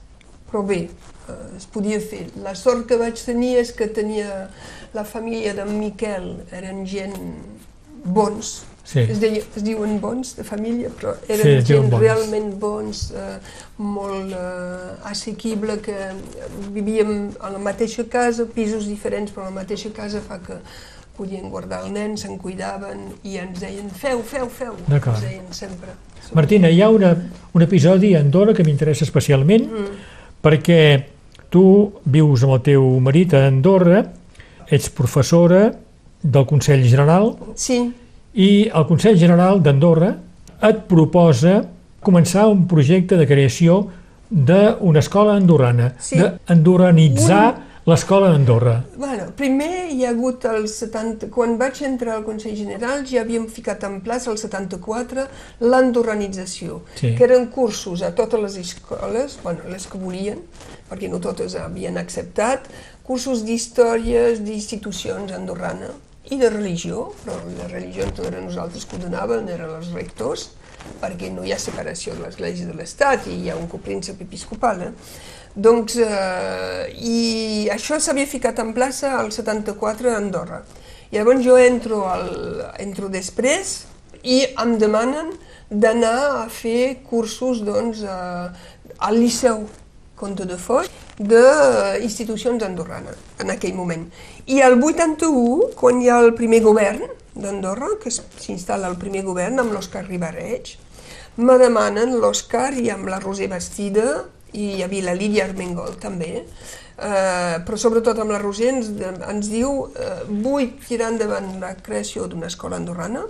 [0.50, 0.80] però bé,
[1.28, 2.26] eh, es podia fer.
[2.42, 4.48] La sort que vaig tenir és que tenia
[4.94, 7.18] la família d'en Miquel, eren gent
[8.04, 9.04] bons, Sí.
[9.04, 12.02] Es, deia, es diuen bons de família, però eren sí, gent bons.
[12.02, 13.36] realment bons, eh,
[13.78, 15.94] molt eh, assequible, que
[16.74, 20.58] vivíem a la mateixa casa, pisos diferents, però a la mateixa casa fa que
[21.14, 25.94] podien guardar el nen, se'n cuidaven i ens deien feu, feu, feu, ens deien sempre.
[26.34, 27.14] Martina, hi ha una,
[27.54, 30.02] un episodi a Andorra que m'interessa especialment mm.
[30.42, 30.82] perquè
[31.52, 31.64] tu
[32.10, 34.02] vius amb el teu marit a Andorra,
[34.66, 35.68] ets professora
[36.22, 37.84] del Consell General sí
[38.34, 40.12] i el Consell General d'Andorra
[40.66, 41.60] et proposa
[42.04, 43.82] començar un projecte de creació
[44.30, 46.20] d'una escola andorrana, sí.
[46.20, 47.66] d'endoranitzar un...
[47.90, 48.76] l'escola d'Andorra.
[49.00, 51.30] Bueno, primer hi ha hagut el 70...
[51.34, 55.26] Quan vaig entrar al Consell General ja havíem ficat en plaça el 74
[55.64, 57.16] l'endorranització, sí.
[57.18, 60.38] que eren cursos a totes les escoles, bueno, les que volien,
[60.92, 62.70] perquè no totes havien acceptat,
[63.02, 65.90] cursos d'històries d'institucions andorrana,
[66.30, 70.50] i de religió, però la religió no era nosaltres que ho donaven, eren els rectors,
[71.00, 74.84] perquè no hi ha separació de l'Església de l'Estat i hi ha un copríncep episcopal.
[74.86, 74.92] Eh?
[75.54, 80.62] Doncs, eh, I això s'havia ficat en plaça al 74 a Andorra.
[81.10, 82.30] I llavors jo entro, al,
[82.78, 83.80] entro després
[84.22, 85.34] i em demanen
[85.70, 88.48] d'anar a fer cursos doncs, eh,
[89.00, 89.64] al Liceu
[90.20, 94.06] Comte de Foix d'institucions andorranes en aquell moment.
[94.48, 97.04] I el 81, quan hi ha el primer govern
[97.36, 100.74] d'Andorra, que s'instal·la el primer govern amb l'Òscar Ribareig,
[101.36, 104.24] me demanen l'Òscar i amb la Roser Bastida
[104.56, 109.52] i hi havia la Lídia Armengol també, eh, però sobretot amb la Roser ens, ens
[109.52, 113.22] diu eh, vull tirar endavant la creació d'una escola andorrana,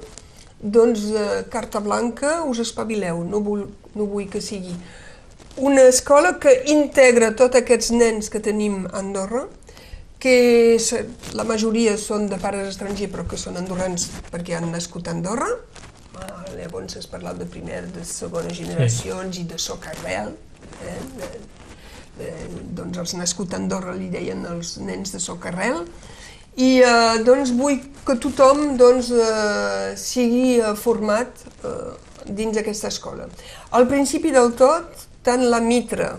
[0.63, 4.79] doncs eh, carta blanca, us espavileu, no vull, no vull que sigui
[5.57, 9.47] una escola que integra tots aquests nens que tenim a Andorra,
[10.21, 10.77] que
[11.33, 15.49] la majoria són de pares estrangers però que són andorrans perquè han nascut a Andorra.
[16.21, 19.47] Ah, llavors has parlat de primer, de segona generacions sí.
[19.47, 20.35] i de socarrel.
[20.85, 20.99] Eh?
[21.17, 21.31] De,
[22.21, 22.33] de,
[22.77, 25.87] doncs els nascut a Andorra li deien els nens de socarrel.
[26.61, 31.95] I eh, doncs vull que tothom doncs, eh, sigui eh, format eh,
[32.29, 33.29] dins aquesta escola.
[33.73, 36.15] Al principi del tot, tant la Mitra,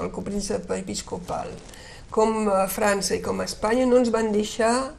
[0.00, 1.48] el copríncep episcopal,
[2.10, 4.92] com a França i com a Espanya no ens van deixar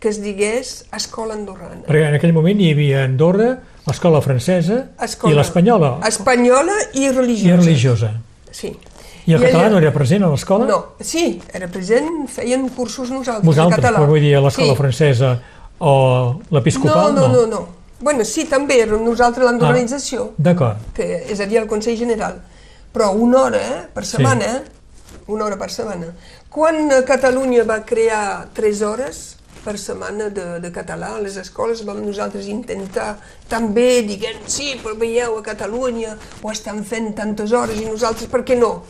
[0.00, 1.82] que es digués Escola Andorrana.
[1.86, 3.50] Perquè en aquell moment hi havia Andorra
[3.86, 5.32] l'escola francesa Escola.
[5.34, 7.48] i l'espanyola Espanyola i religiosa.
[7.52, 8.10] i religiosa.
[8.50, 8.70] Sí.
[9.26, 10.64] I el I català ella- no era present a l'escola?
[10.66, 13.98] No, sí, era present, feien cursos nosaltres, Vosaltres, català.
[14.00, 14.76] però vull dir, a l'escola sí.
[14.78, 15.34] francesa
[15.78, 17.12] o l'episcopal?
[17.14, 17.68] No, no, no, no.
[18.00, 19.52] Bueno, sí, també, érem nosaltres Ah.
[19.52, 20.78] l'organització, D'acord.
[20.94, 22.40] que és a dir, el Consell General.
[22.92, 24.62] Però una hora eh, per setmana, eh?
[25.26, 26.10] una hora per setmana.
[26.50, 29.20] Quan eh, Catalunya va crear tres hores
[29.64, 33.12] per setmana de, de català a les escoles, vam nosaltres intentar
[33.48, 38.42] també, diguem, sí, però veieu, a Catalunya ho estan fent tantes hores i nosaltres per
[38.46, 38.80] què no?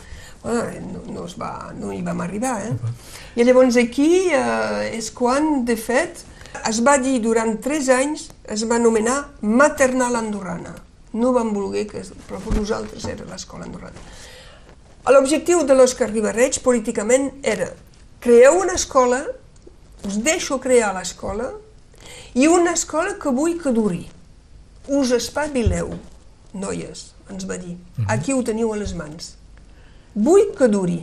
[0.41, 2.93] Bueno, no, no, es va, no hi vam arribar, eh?
[3.37, 6.23] I llavors aquí eh, és quan, de fet,
[6.67, 10.73] es va dir durant tres anys, es va anomenar maternal andorrana.
[11.13, 13.99] No vam voler que, però per nosaltres era l'escola andorrana.
[15.11, 17.71] L'objectiu de l'Òscar Ribarreig políticament era
[18.21, 19.23] creeu una escola,
[20.07, 21.49] us deixo crear l'escola,
[22.37, 24.05] i una escola que vull que duri.
[24.87, 25.91] Us espavileu,
[26.53, 27.75] noies, ens va dir.
[28.07, 29.35] Aquí ho teniu a les mans.
[30.13, 31.01] Vull que duri.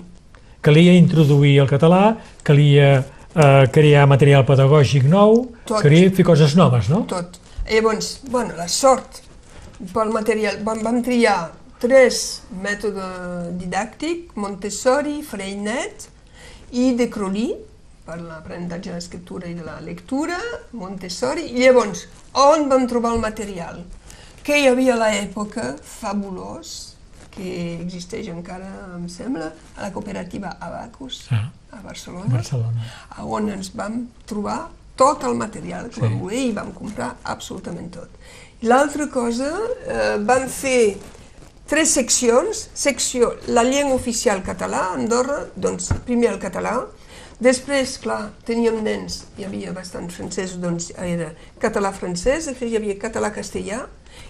[0.65, 2.17] Calia introduir el català,
[2.47, 5.83] calia eh, crear material pedagògic nou, Tot.
[5.83, 7.05] calia fer coses noves, no?
[7.09, 7.39] tot.
[7.69, 9.23] Llavors, bueno, la sort
[9.79, 16.09] pel material, vam, vam triar tres mètodes didàctics, Montessori, Freinet
[16.75, 17.55] i de Crowley,
[18.09, 20.39] per l'aprenentatge de l'escriptura i de la lectura,
[20.73, 23.83] Montessori, i llavors, on vam trobar el material?
[24.43, 26.95] Que hi havia a l'època fabulós,
[27.31, 31.51] que existeix encara, em sembla, a la cooperativa Abacus, Ah.
[31.71, 32.83] a Barcelona, Barcelona.
[33.15, 36.01] a on ens vam trobar tot el material que Sí.
[36.01, 38.09] vam voler i vam comprar absolutament tot.
[38.61, 39.53] L'altra cosa,
[39.87, 40.97] eh, vam fer
[41.71, 46.73] tres seccions, secció la llengua oficial català Andorra, doncs primer el català,
[47.39, 51.29] després, clar, teníem nens, hi havia bastants francesos, doncs era
[51.63, 53.85] català-francès, després hi havia català-castellà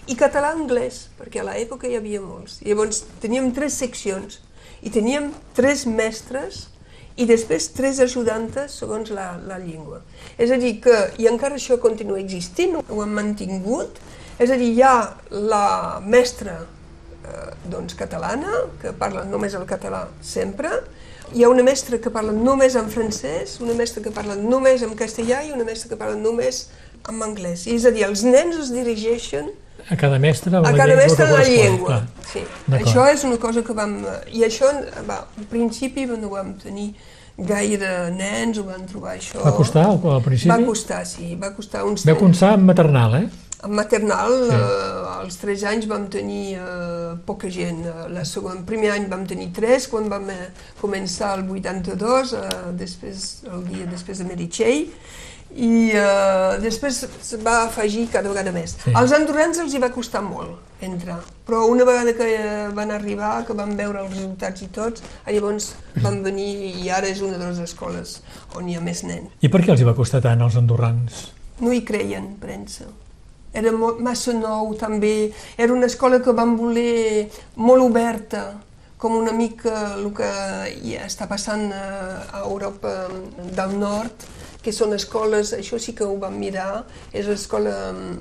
[0.05, 2.59] i català-anglès, perquè a l'època hi havia molts.
[2.61, 4.43] Llavors teníem tres seccions
[4.85, 6.67] i teníem tres mestres
[7.17, 10.03] i després tres ajudantes segons la, la llengua.
[10.37, 13.97] És a dir que, i encara això continua existint, ho hem mantingut,
[14.39, 14.95] és a dir, hi ha
[15.29, 20.71] la mestra eh, doncs, catalana, que parla només el català sempre,
[21.35, 24.95] hi ha una mestra que parla només en francès, una mestra que parla només en
[24.97, 26.69] castellà i una mestra que parla només
[27.07, 27.67] en anglès.
[27.67, 29.51] I és a dir, els nens es dirigeixen
[29.89, 31.95] A cada mestre a la cada llengua mestre en la llengua.
[32.29, 32.41] Sí.
[32.77, 33.95] Això és una cosa que vam...
[34.27, 34.69] I això,
[35.07, 36.91] va, al principi no vam tenir
[37.37, 39.39] gaire nens, ho vam trobar això...
[39.41, 40.51] Va costar al, principi?
[40.51, 42.03] Va costar, sí, va costar uns...
[42.05, 43.48] Vau començar amb maternal, eh?
[43.63, 44.55] En maternal, Sí.
[44.55, 47.85] eh, als 3 anys vam tenir eh, poca gent.
[47.85, 50.47] Eh, La segon, el primer any vam tenir 3, quan vam eh,
[50.81, 52.39] començar el 82, eh,
[52.79, 54.85] després, el dia després de Meritxell,
[55.55, 58.77] i eh, després es va afegir cada vegada més.
[58.83, 58.93] Sí.
[58.95, 63.43] Als andorrans els hi va costar molt entrar, però una vegada que eh, van arribar,
[63.45, 67.49] que van veure els resultats i tots, llavors van venir i ara és una de
[67.49, 68.21] les escoles
[68.55, 69.35] on hi ha més nens.
[69.41, 71.33] I per què els hi va costar tant als andorrans?
[71.59, 72.85] No hi creien, premsa.
[73.53, 75.31] Era massa nou, també.
[75.57, 78.43] Era una escola que vam voler molt oberta,
[78.99, 80.27] com una mica el que
[80.83, 83.07] hi està passant a Europa
[83.55, 84.27] del Nord,
[84.61, 86.83] que són escoles, això sí que ho vam mirar,
[87.15, 87.75] és una escola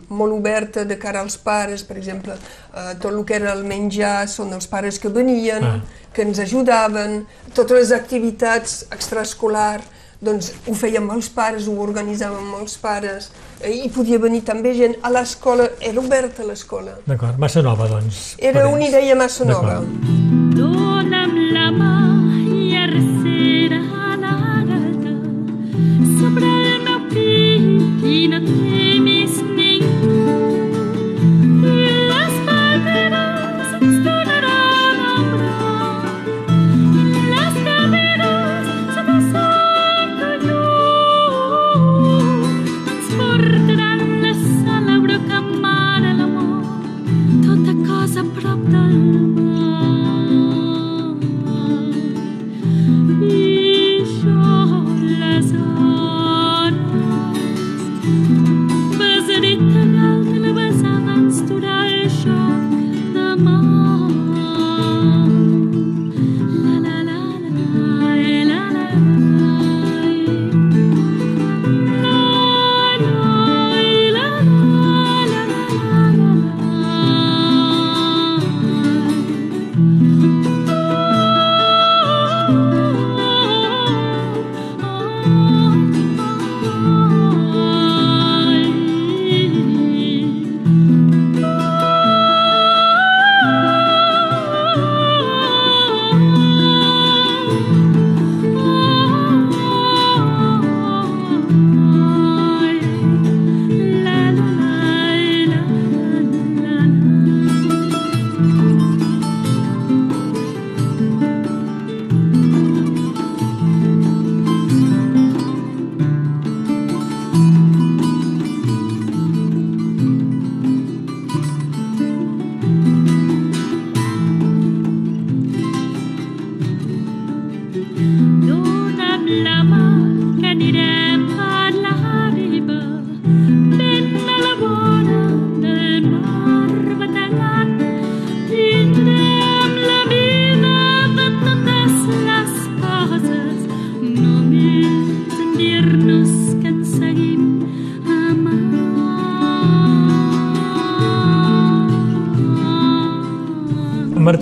[0.09, 4.29] molt oberta de cara als pares, per exemple, eh, tot el que era el menjar
[4.31, 5.81] són els pares que venien, Ah.
[6.15, 9.85] que ens ajudaven, totes les activitats extraescolars,
[10.21, 14.75] doncs ho amb els pares, ho organitzàvem amb els pares, eh, i podia venir també
[14.75, 16.99] gent a l'escola, era oberta l'escola.
[17.07, 18.35] D'acord, massa nova, doncs.
[18.39, 19.79] Era una idea massa nova.
[20.59, 21.95] Dona'm la mà
[22.51, 23.79] i arcera
[24.25, 24.35] la
[24.73, 25.15] gata
[26.19, 28.78] sobre el meu pit i no temis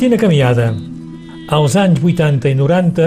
[0.07, 0.66] Martina Camiada,
[1.50, 3.07] als anys 80 i 90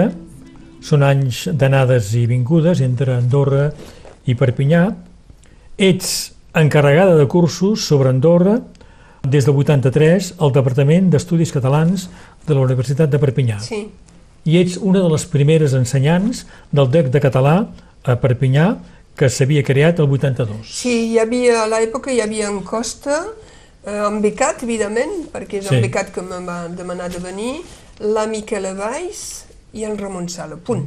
[0.84, 3.70] són anys d'anades i vingudes entre Andorra
[4.28, 4.82] i Perpinyà.
[5.80, 6.10] Ets
[6.60, 8.58] encarregada de cursos sobre Andorra
[9.24, 12.10] des del 83 al Departament d'Estudis Catalans
[12.44, 13.62] de la Universitat de Perpinyà.
[13.64, 13.86] Sí,
[14.44, 17.54] I ets una de les primeres ensenyants del DEC de català
[18.04, 18.74] a Perpinyà
[19.16, 20.68] que s'havia creat el 82.
[20.68, 23.24] sí, hi havia, a l'època hi havia en Costa,
[23.86, 25.74] eh, en Becat, evidentment, perquè és Sí.
[25.76, 27.60] en Becat que em va demanar de venir,
[28.00, 30.86] la Miquela Valls i en Ramon Sala, punt.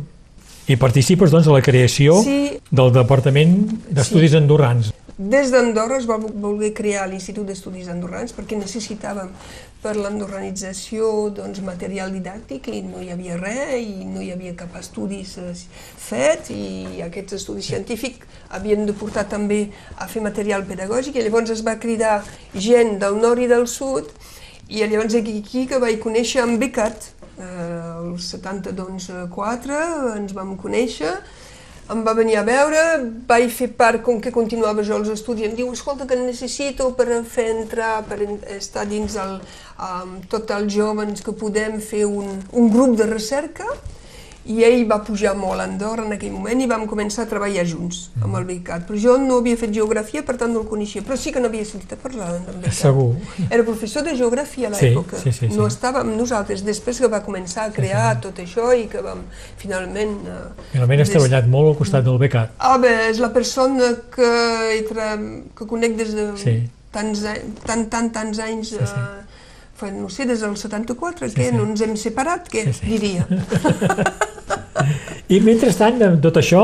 [0.68, 2.60] I participes doncs a la creació Sí.
[2.72, 4.94] del Departament d'Estudis Andorrans.
[5.18, 9.30] Des d'Andorra es va vo- voler crear l'Institut d'Estudis Andorrans perquè necessitàvem
[9.84, 14.74] per l'andorranització doncs, material didàctic i no hi havia res i no hi havia cap
[14.80, 15.36] estudis
[16.01, 18.26] fet i aquests estudis científics
[18.57, 19.68] havien de portar també
[19.99, 22.24] a fer material pedagògic i llavors es va cridar
[22.55, 24.09] gent del nord i del sud
[24.70, 27.43] i llavors aquí que vaig conèixer en Becat, eh,
[28.01, 31.11] el 72-4 ens vam conèixer,
[31.92, 32.82] em va venir a veure,
[33.28, 37.08] vaig fer part, com que continuava jo els estudis, em diu, escolta, que necessito per
[37.28, 38.22] fer entrar, per
[38.56, 39.36] estar dins el,
[39.90, 43.68] amb tots els joves que podem fer un, un grup de recerca,
[44.46, 47.64] i ell va pujar molt a Andorra en aquell moment i vam començar a treballar
[47.66, 48.84] junts amb el Becat.
[48.89, 51.48] Però jo no havia fet geografia, per tant no el coneixia, però sí que no
[51.48, 52.74] havia sentit a parlar d'en Becat.
[52.74, 53.16] Segur.
[53.50, 55.18] Era professor de geografia a Sí, l'època.
[55.22, 55.56] sí, sí, sí.
[55.56, 56.66] No estava amb nosaltres.
[56.68, 59.24] Després que va començar a crear tot això i que vam
[59.58, 60.20] finalment...
[60.28, 62.52] Eh, Finalment has des- treballat molt al costat del becat.
[62.60, 65.14] Ah, bé, és la persona que, tra...
[65.56, 66.58] que conec des de Sí.
[66.91, 68.84] tants, any- tant, tant, tants anys, Sí, sí.
[68.84, 69.33] eh,
[69.76, 71.56] fa, no sé, des del 74, Sí, que sí.
[71.56, 72.98] no ens hem separat, què Sí, sí.
[72.98, 73.28] diria?
[75.34, 76.64] I mentrestant, de tot això,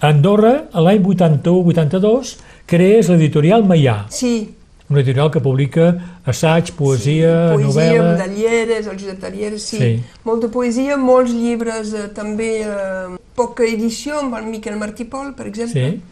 [0.00, 2.36] a Andorra, l'any 81-82,
[2.68, 4.50] crees l'editorial Maià, Sí,
[4.90, 5.86] una editorial que publica
[6.28, 8.16] assaig, poesia, poesia, novel·la...
[8.20, 9.78] Dalleres, el Josep Dalleres, sí.
[9.80, 9.92] Sí.
[10.28, 15.46] Molta poesia, molts llibres, eh, també eh, poca edició amb el Miquel Martí Pol, per
[15.48, 16.02] exemple, Sí.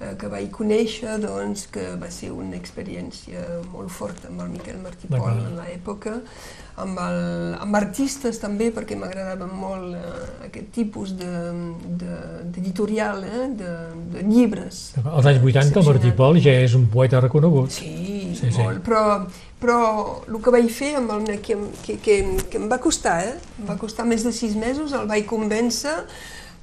[0.00, 3.40] Eh, que vaig conèixer, doncs, que va ser una experiència
[3.72, 6.18] molt forta amb el Miquel Martí Pol en l'època,
[6.76, 11.72] amb, el, amb artistes també, perquè m'agradava molt eh, aquest tipus de-
[12.02, 13.72] de- d'editorial, de, eh, de,
[14.18, 14.92] de llibres.
[15.04, 17.70] Als anys 80 el Martí Pol ja és un poeta reconegut.
[17.70, 18.60] Sí, Sí, sí.
[18.60, 19.02] molt, però,
[19.58, 19.76] però
[20.28, 22.16] el que vaig fer, amb el, que, que, que,
[22.52, 23.38] que em va costar, eh?
[23.62, 25.94] em va costar més de sis mesos, el vaig convèncer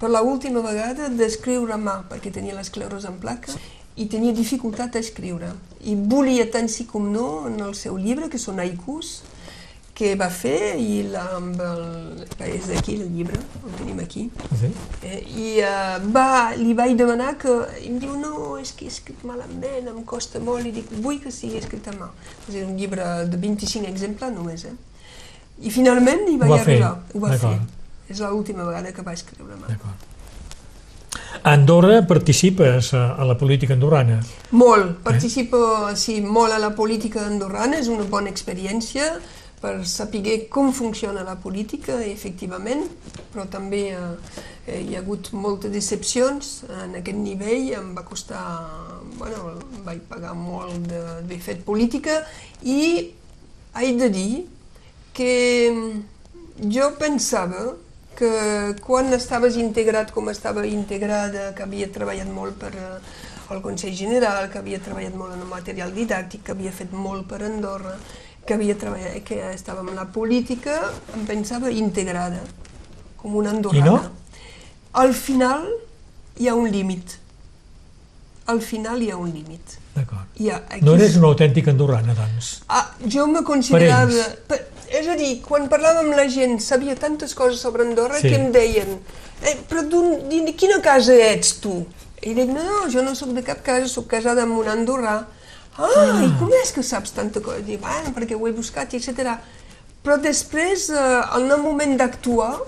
[0.04, 3.54] per la última vegada d'escriure a mà, perquè tenia l'esclerosi en placa
[3.96, 5.54] i tenia dificultat a escriure.
[5.88, 9.22] I volia tant sí com no en el seu llibre, que són haikus,
[9.96, 11.84] que va fer i la, amb el,
[12.50, 14.26] és d'aquí el llibre, el tenim aquí,
[14.60, 14.72] Sí.
[15.08, 16.26] Eh, I uh, va,
[16.58, 17.54] li vaig demanar que...
[17.80, 20.68] I em diu, no, és que he escrit malament, em costa molt.
[20.68, 22.10] I dic, vull que sigui escrit a mà.
[22.50, 24.76] És un llibre de 25 exemplars només, eh?
[25.64, 26.94] I finalment hi vaig va fer, arribar.
[27.14, 27.56] Ho va fer.
[28.14, 29.70] És l'última vegada que vaig escriure a mà.
[29.74, 30.10] D'acord.
[31.44, 34.20] A Andorra participes a, la política andorrana.
[34.52, 35.60] Molt, participo
[35.98, 39.16] sí, molt a la política andorrana, és una bona experiència
[39.64, 42.84] per saber com funciona la política, efectivament,
[43.32, 44.00] però també eh,
[44.68, 46.52] eh, hi ha hagut moltes decepcions
[46.84, 48.44] en aquest nivell, em va costar,
[49.20, 49.56] bueno,
[49.86, 52.22] vaig pagar molt d'haver fet política
[52.62, 53.14] i
[53.74, 54.44] haig de dir
[55.16, 55.32] que
[56.70, 57.72] jo pensava
[58.18, 62.98] que quan estaves integrat com estava integrada, que havia treballat molt per eh,
[63.54, 67.28] el Consell General, que havia treballat molt en el material didàctic, que havia fet molt
[67.30, 67.96] per Andorra,
[68.46, 70.80] que havia treballat, que estava en la política,
[71.18, 72.42] em pensava integrada,
[73.18, 73.86] com una andorrana.
[73.86, 74.00] I no?
[75.04, 75.68] Al final
[76.38, 77.18] hi ha un límit.
[78.52, 79.80] Al final hi ha un límit.
[79.94, 80.28] D'acord.
[80.36, 82.60] Aquí No eres una autèntica andorrana, doncs.
[82.68, 84.12] Ah, jo me considerava...
[84.12, 84.40] ells.
[84.50, 84.60] Per,
[84.94, 88.30] és a dir, quan parlava amb la gent, sabia tantes coses sobre Andorra Sí.
[88.30, 89.00] que em deien
[89.44, 91.86] eh, però de quina casa ets tu?
[92.22, 95.26] I dic, no, no, jo no sóc de cap casa, sóc casada amb un andorrà.
[95.76, 97.60] Ah, i com és que saps tanta cosa?
[97.66, 99.34] Dic, bueno, perquè ho he buscat, etc.
[100.04, 102.62] Però després, eh, en el moment d'actuar,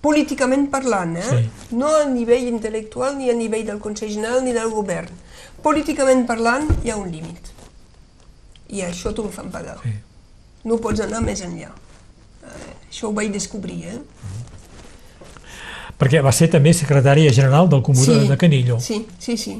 [0.00, 1.28] políticament parlant, eh?
[1.28, 1.76] Sí.
[1.76, 5.10] no a nivell intel·lectual ni a nivell del Consell General ni del govern,
[5.62, 7.52] políticament parlant hi ha un límit.
[8.72, 9.76] I això t'ho fan pagar.
[9.82, 9.92] Sí.
[10.64, 11.70] No pots anar més enllà.
[12.44, 13.98] Eh, això ho vaig descobrir, eh?
[15.98, 18.78] Perquè va ser també secretària general del Comú de, de Canillo.
[18.82, 19.56] Sí, sí, sí.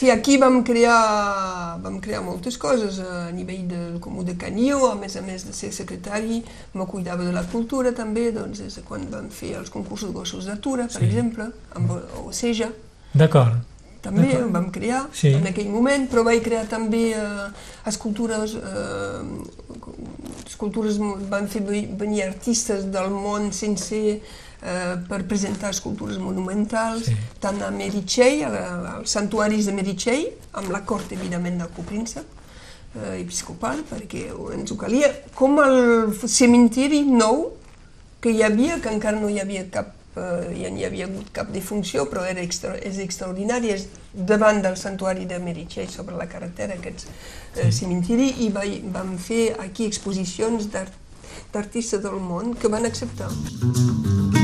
[0.00, 4.94] Sí, aquí vam crear, vam crear moltes coses a nivell del Comú de Canillo, a
[4.96, 6.38] més a més de ser secretari,
[6.72, 10.14] me cuidava de la cultura també, doncs des de quan vam fer els concursos de
[10.16, 11.04] gossos d'atura, per Sí.
[11.10, 11.92] exemple, amb
[12.26, 12.70] Oceja,
[13.12, 13.58] D'acord.
[14.02, 15.28] També en vam crear Sí.
[15.34, 17.48] en aquell moment, però vaig crear també eh,
[17.86, 19.22] escultures, eh,
[20.46, 20.98] escultures,
[21.30, 24.20] van fer ve- venir artistes del món sencer
[24.62, 27.14] eh, per presentar escultures monumentals, Sí.
[27.40, 32.24] tant a Meritxell, als santuaris de Meritxell, amb la cort, evidentment, del copríncep,
[32.94, 37.52] eh, episcopal, perquè ens ho calia, com el cementiri nou
[38.20, 42.06] que hi havia, que encara no hi havia cap, ja n'hi havia hagut cap defunció,
[42.10, 47.06] però era extra, és extraordinari, és davant del santuari de Meritxell, sobre la carretera, aquest
[47.56, 50.98] eh, cementiri, i vai, vam fer aquí exposicions d'art-
[51.52, 53.30] d'artistes del món que van acceptar.
[53.30, 54.39] Martina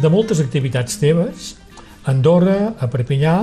[0.00, 1.54] de moltes activitats teves,
[2.04, 3.34] a Andorra, a Perpinyà,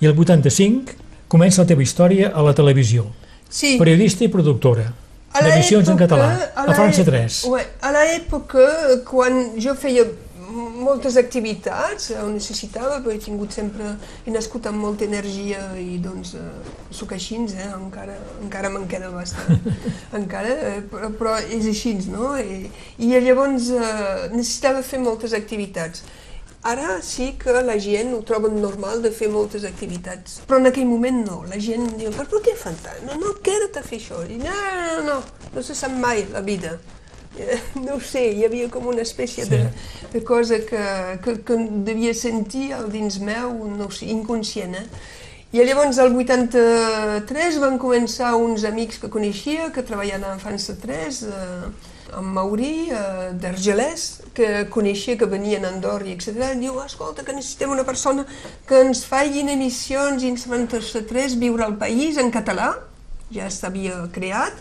[0.00, 0.96] i el 85
[1.30, 3.06] comença la teva història a la televisió.
[3.50, 4.86] Sí, Periodista i productora,
[5.34, 7.44] d'emissions en català, a a França l'è- 3.
[7.50, 8.66] Ouais, a l'època,
[9.06, 10.04] quan jo feia
[10.50, 13.92] moltes activitats, ho necessitava, perquè he tingut sempre,
[14.26, 16.40] he nascut amb molta energia i doncs eh,
[16.90, 17.68] sóc així, eh?
[17.76, 19.60] encara, encara me'n queda bastant,
[20.20, 22.32] encara, eh, però, però és així, no?
[22.38, 26.02] I, i llavors eh, necessitava fer moltes activitats.
[26.62, 30.84] Ara sí que la gent ho troba normal de fer moltes activitats, però en aquell
[30.90, 31.38] moment no.
[31.48, 33.00] La gent diu, però per què fan tant?
[33.08, 34.18] No, no, queda't a fer això.
[34.28, 36.76] I no, no, no, no, no se sap mai la vida.
[37.80, 39.50] No ho sé, hi havia com una espècie Sí.
[39.54, 39.60] de,
[40.12, 40.80] de cosa que,
[41.24, 44.84] que, que devia sentir al dins meu, no sé, inconscient, eh?
[45.50, 51.16] I llavors, al 83, van començar uns amics que coneixia, que treballaven a França 3,
[51.26, 56.52] eh, amb Mauri, eh, d'Argelès, que coneixia que venien a Andorra etc.
[56.60, 58.24] Diu, escolta, que necessitem una persona
[58.64, 62.70] que ens facin emissions i ens França 3, viure al país en català,
[63.34, 64.54] ja s'havia creat,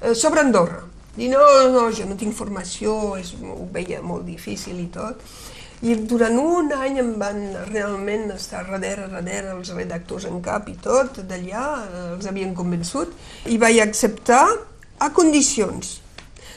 [0.00, 0.86] eh, sobre Andorra.
[1.18, 5.20] I no, no, jo no tinc formació, és, ho veia molt difícil i tot.
[5.80, 7.38] I durant un any em van
[7.70, 13.14] realment estar darrere, darrere, els redactors en cap i tot, d'allà, eh, els havien convençut,
[13.48, 14.44] i vaig acceptar
[15.00, 16.00] a condicions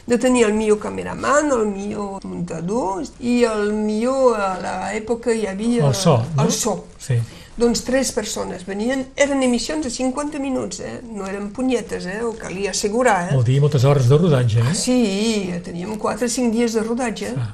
[0.05, 5.87] de tenir el millor cameraman, el millor muntador i el millor, a l'època hi havia...
[5.87, 6.43] El so, no?
[6.43, 6.75] El so.
[6.99, 7.21] Sí.
[7.55, 10.97] Doncs tres persones venien, eren emissions de 50 minuts, eh?
[11.05, 12.19] no eren punyetes, eh?
[12.25, 13.29] ho calia assegurar.
[13.29, 13.35] Eh?
[13.37, 14.75] Vol dir moltes hores de rodatge, eh?
[14.75, 17.53] Sí, teníem 4 o 5 dies de rodatge Ah.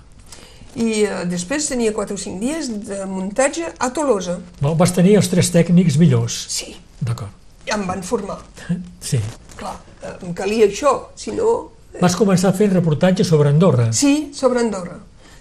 [0.80, 4.38] I eh, després tenia 4 o 5 dies de muntatge a Tolosa.
[4.64, 6.40] No, vas tenir els tres tècnics millors.
[6.52, 7.36] Sí, D'acord.
[7.68, 8.40] ja em van formar.
[9.10, 9.20] Sí.
[9.60, 11.72] Clar, eh, em calia això, si no...
[12.00, 13.90] Vas començar fent reportatge sobre Andorra.
[13.92, 15.00] Sí, sobre Andorra.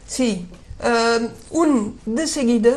[0.08, 0.46] Sí.
[0.78, 1.26] Uh,
[1.58, 1.72] un,
[2.06, 2.72] de seguida,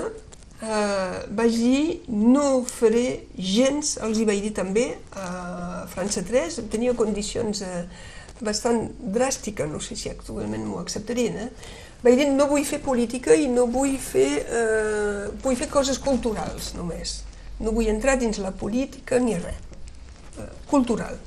[0.61, 6.93] uh, vaig dir no faré gens, els hi vaig dir també, a França 3, tenia
[6.97, 7.85] condicions uh,
[8.41, 11.49] bastant dràstiques, no sé si actualment m'ho acceptarien, eh?
[12.01, 16.71] Vaig dir no vull fer política i no vull fer, uh, vull fer coses culturals
[16.73, 17.19] només.
[17.61, 19.59] No vull entrar dins la política ni res.
[20.39, 21.19] Uh, cultural.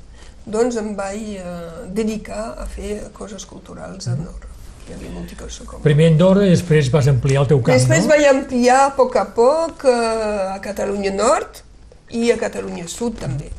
[0.45, 4.51] Doncs em vaig uh, dedicar a fer coses culturals a Andorra.
[4.85, 5.81] hi havia multicolor com.
[5.81, 8.11] Primer Andorra i després vas ampliar el teu camp, Després no?
[8.11, 9.95] vaig ampliar a poc a poc eh,
[10.53, 11.63] a Catalunya Nord
[12.13, 13.49] i a Catalunya Sud també.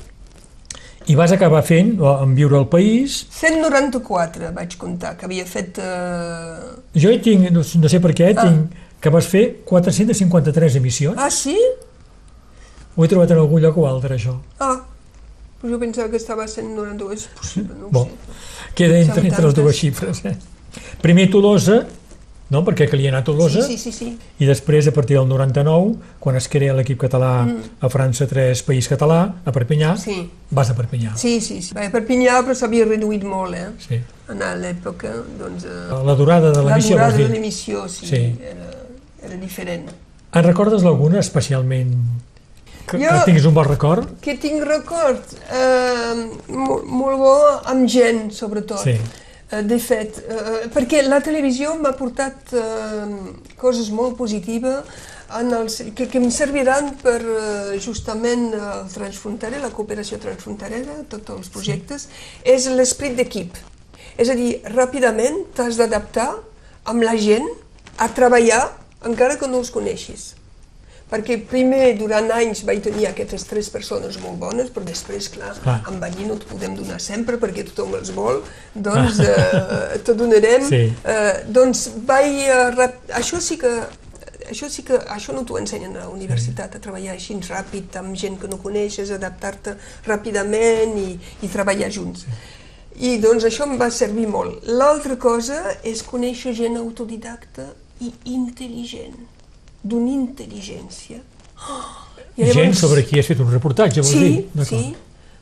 [1.09, 5.79] I vas acabar fent, en viure al país, 194 vaig comptar, que havia fet...
[5.79, 6.73] Eh...
[6.99, 8.43] jo hi tinc, no, no sé per què, Ah.
[8.49, 11.19] tinc que vas fer 453 emissions.
[11.21, 11.55] Ah, sí?
[12.97, 14.35] Ho he trobat en algun lloc o altre, això.
[14.59, 14.81] Ah,
[15.61, 18.73] però jo pensava que estava a 192, és possible, no ho Bon, sé.
[18.75, 20.25] queda entre, entre les dues xifres.
[20.25, 20.35] Eh?
[21.05, 21.85] Primer Tolosa,
[22.51, 22.63] no?
[22.65, 24.19] perquè calia anar a Tolosa, Sí, sí, sí, sí.
[24.39, 27.47] i després, a partir del 99, quan es crea l'equip català
[27.81, 29.99] a França 3, País Català, a Perpinyà, Mm.
[29.99, 30.31] Sí.
[30.51, 31.17] vas a Perpinyà.
[31.17, 31.75] Sí, sí, sí.
[31.77, 33.67] A Perpinyà, però s'havia reduït molt, eh?
[33.89, 34.01] Sí.
[34.29, 35.65] En l'època, doncs...
[35.65, 38.23] Eh, La durada de la l'emissió, durada vols de l'emissió, sí, Sí.
[38.41, 38.71] Era,
[39.23, 39.91] era diferent.
[40.33, 41.93] En recordes alguna especialment
[42.87, 44.21] que, Jo- que tinguis un bon record?
[44.21, 48.79] Que tinc record eh, molt, molt bo amb gent, sobretot.
[48.85, 48.95] Sí.
[49.51, 53.05] Eh, de fet, eh, perquè la televisió m'ha portat eh,
[53.61, 55.05] coses molt positives
[55.39, 61.37] en els, que, que em serviran per eh, justament el transfronterer, la cooperació transfronterera, tots
[61.37, 62.09] els projectes,
[62.43, 63.55] és l'esprit d'equip.
[64.19, 66.33] És a dir, ràpidament t'has d'adaptar
[66.91, 67.47] amb la gent
[68.03, 68.65] a treballar
[69.07, 70.33] encara que no els coneixis.
[71.07, 75.77] Perquè primer, durant anys, vaig tenir aquestes tres persones molt bones, però després, clar, Clar.
[75.87, 78.41] amb allí no et podem donar sempre perquè tothom els vol,
[78.75, 80.67] doncs eh, te donarem.
[80.67, 80.83] Sí.
[80.91, 82.43] Eh, doncs vaig...
[82.51, 82.91] Eh,
[83.21, 83.71] això sí que
[84.47, 88.17] això sí que això no t'ho ensenyen a la universitat, a treballar així ràpid amb
[88.19, 89.77] gent que no coneixes, adaptar-te
[90.07, 92.27] ràpidament i, i treballar junts.
[92.97, 94.65] I doncs això em va servir molt.
[94.67, 97.69] L'altra cosa és conèixer gent autodidacta
[98.01, 99.19] i intel·ligent,
[99.89, 101.21] d'una intel·ligència.
[101.69, 101.85] Oh!
[102.37, 104.33] I Gent sobre qui has fet un reportatge, vols dir?
[104.35, 104.69] Sí, D'acord.
[104.69, 104.97] sí.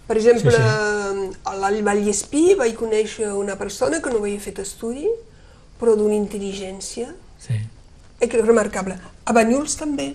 [0.07, 5.09] Per exemple, Sí, sí, a Vallespí vaig conèixer una persona que no havia fet estudi,
[5.81, 7.09] però d'una intel·ligència
[7.41, 7.55] Sí.
[8.21, 8.99] eh, que remarcable.
[9.25, 10.15] A Banyuls també,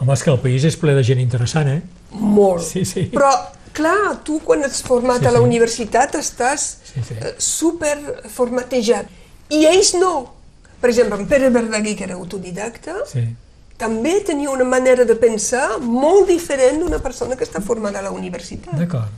[0.00, 1.82] Home, és que el país és ple de gent interessant, eh?
[2.10, 2.62] molt.
[2.66, 3.04] Sí, sí.
[3.12, 3.30] Però,
[3.72, 5.44] clar, tu quan ets format Sí, a la sí.
[5.44, 7.14] universitat estàs Sí, sí.
[7.14, 7.96] eh, super
[8.28, 9.06] formatejat.
[9.50, 10.32] I ells no.
[10.84, 13.22] Per exemple, en Pere Verdaguer, que era autodidacta, Sí.
[13.80, 18.10] també tenia una manera de pensar molt diferent d'una persona que està formada a la
[18.12, 18.74] universitat.
[18.76, 19.08] D'acord.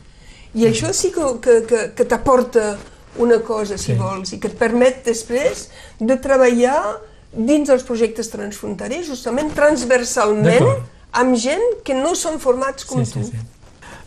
[0.55, 2.77] I això sí que, que, que, que t'aporta
[3.19, 3.99] una cosa, si Sí.
[3.99, 7.01] vols, i que et permet després de treballar
[7.33, 10.69] dins els projectes transfronterers, justament transversalment,
[11.13, 13.25] amb gent que no són formats com Sí, tu.
[13.25, 13.39] sí, sí.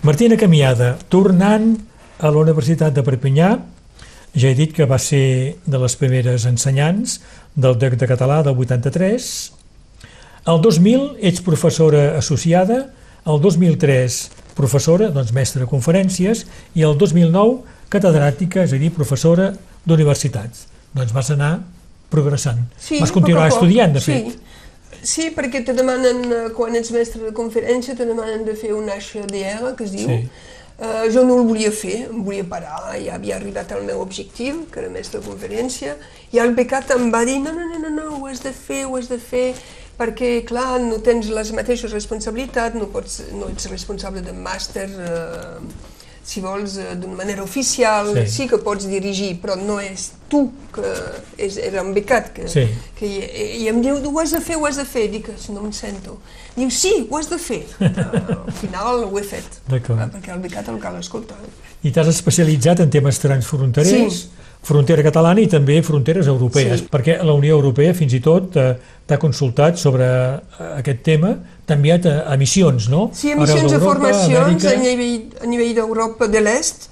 [0.02, 1.76] Martina Camiada, tornant
[2.20, 3.60] a la Universitat de Perpinyà,
[4.36, 7.20] ja he dit que va ser de les primeres ensenyants
[7.56, 9.30] del DEC de Català del 83.
[10.50, 12.86] El 2000 ets professora associada,
[13.26, 14.20] el 2003
[14.60, 16.46] professora, doncs mestra de conferències,
[16.76, 19.54] i el 2009 catedràtica, és a dir, professora
[19.88, 20.68] d'universitats.
[20.94, 21.54] Doncs vas anar
[22.10, 22.66] progressant.
[22.78, 23.64] Sí, vas continuar poc a poc.
[23.64, 24.14] estudiant, de sí.
[24.18, 25.00] fet.
[25.00, 28.90] Sí, perquè te demanen, eh, quan ets mestre de conferència, te demanen de fer un
[28.92, 30.10] HDR, que es diu.
[30.10, 30.49] Sí.
[30.80, 34.62] Eh, jo no el volia fer, em volia parar, ja havia arribat al meu objectiu,
[34.72, 35.98] que era mestre de conferència,
[36.32, 38.86] i el becat em va dir, no, no, no, no, no, ho has de fer,
[38.88, 39.50] ho has de fer,
[40.00, 45.89] perquè, clar, no tens les mateixes responsabilitats, no, pots, no ets responsable de màster, eh,
[46.30, 48.28] si vols, eh, d'una manera oficial, Sí.
[48.36, 48.48] sí.
[48.48, 50.44] que pots dirigir, però no és tu,
[50.76, 50.86] que
[51.42, 52.68] és, era un becat, que, Sí.
[53.00, 55.64] que i, i em diu, ho has de fer, ho has de fer, dic, no
[55.66, 56.20] em sento.
[56.56, 57.64] Diu, sí, ho has de fer.
[57.80, 60.00] Uh, al final ho he fet, D'acord.
[60.14, 61.38] perquè el becat el cal escoltar.
[61.84, 64.30] I t'has especialitzat en temes transfronterers, Sí.
[64.62, 66.88] Frontera catalana i també fronteres europees, Sí.
[66.92, 68.76] perquè la Unió Europea fins i tot eh,
[69.08, 71.34] t'ha consultat sobre eh, aquest tema,
[71.66, 73.10] t'ha enviat a, a missions, no?
[73.14, 74.70] Sí, Arreu missions de formacions Amèrica.
[74.70, 76.90] a nivell, a nivell d'Europa de l'Est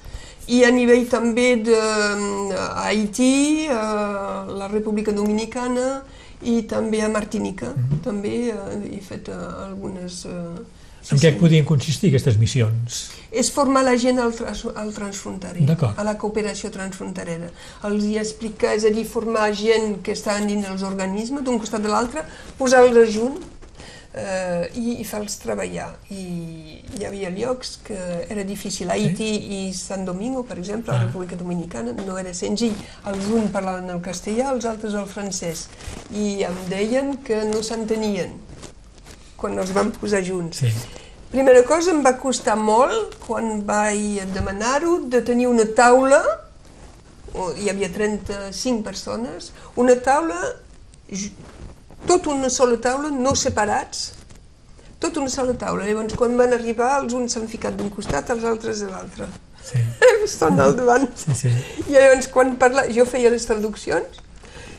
[0.47, 6.03] i a nivell també d'Haití, a la República Dominicana
[6.43, 7.73] i també a Martinica.
[7.75, 7.99] Mhm.
[8.03, 9.33] També eh, he fet eh,
[9.67, 10.25] algunes...
[10.25, 10.75] eh,
[11.07, 11.39] sí, En què sí.
[11.39, 13.05] podien consistir aquestes missions?
[13.37, 15.65] és formar la gent al, trans, al transfronterer,
[15.97, 17.49] a la cooperació transfronterera.
[17.85, 21.83] Els hi explicar, és a dir, formar gent que estan dins els organismes, d'un costat
[21.83, 22.23] de l'altre,
[22.57, 23.35] posar-los junt
[24.15, 25.89] eh, i, i fer-los treballar.
[26.09, 26.23] I
[26.97, 27.99] hi havia llocs que
[28.29, 28.89] era difícil.
[28.89, 29.29] Haití
[29.59, 31.05] i San Domingo, per exemple, a la Ah.
[31.11, 32.73] República Dominicana, no era senzill.
[33.05, 35.67] Els uns parlaven el castellà, els altres el francès.
[36.15, 38.33] I em deien que no s'entenien
[39.37, 40.63] quan els vam posar junts.
[40.63, 40.71] Sí.
[41.31, 46.21] Primera cosa, em va costar molt, quan vaig demanar-ho, de tenir una taula,
[47.59, 50.37] hi havia 35 persones, una taula,
[52.07, 54.13] tot una sola taula, no separats,
[55.03, 55.85] tot una sola taula.
[55.85, 59.27] Llavors, quan van arribar, els uns s'han ficat d'un costat, els altres de l'altre.
[59.67, 59.81] Sí,
[60.25, 61.09] Estan al davant.
[61.19, 61.51] sí, sí.
[61.85, 64.23] I llavors, quan parla, jo feia les traduccions,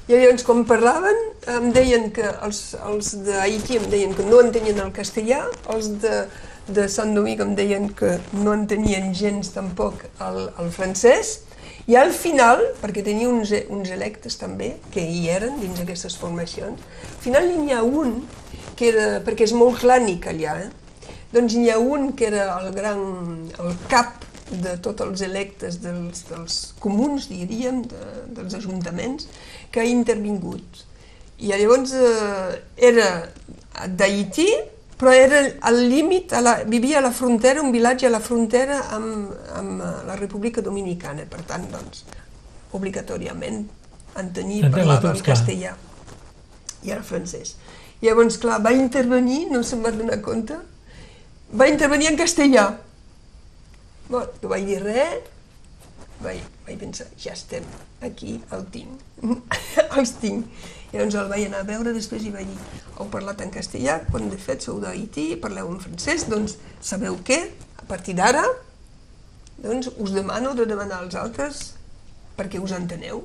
[0.09, 1.19] I llavors, quan parlaven,
[1.53, 5.43] em deien que els, els d'Haití em deien que no entenien el castellà,
[5.75, 6.23] els de,
[6.65, 11.43] de Sant Domingo em deien que no entenien gens tampoc el, el francès,
[11.85, 16.81] i al final, perquè tenia uns, uns electes també, que hi eren dins aquestes formacions,
[17.05, 18.23] al final n'hi ha un,
[18.81, 21.13] que era, perquè és molt clànic allà, eh?
[21.37, 23.05] doncs n'hi ha un que era el gran,
[23.61, 28.05] el cap de tots els electes dels, dels comuns, diríem, de,
[28.37, 29.29] dels ajuntaments,
[29.71, 30.85] que ha intervingut.
[31.39, 32.59] I llavors eh,
[32.91, 33.09] era
[33.87, 34.49] d'Haití,
[34.99, 38.81] però era al límit, a la, vivia a la frontera, un vilatge a la frontera
[38.97, 42.03] amb, amb eh, la República Dominicana, per tant, doncs,
[42.75, 43.63] obligatòriament
[44.19, 45.23] en Entén-la parlava clar.
[45.31, 45.77] castellà
[46.83, 47.55] i el francès.
[48.03, 50.59] Llavors, clar, va intervenir, no se'n va donar compte,
[51.55, 52.67] va intervenir en castellà.
[54.09, 55.27] Bon, no vaig dir res,
[56.23, 57.65] vaig, vaig pensar, ja estem,
[58.03, 59.23] aquí el tinc,
[59.99, 60.47] els tinc.
[60.93, 64.31] Llavors el vaig anar a veure després i vaig dir, heu parlat en castellà, quan
[64.33, 67.43] de fet sou d'Haití, parleu en francès, doncs sabeu què?
[67.79, 68.45] A partir d'ara,
[69.63, 71.65] doncs us demano de demanar als altres
[72.39, 73.25] perquè us enteneu.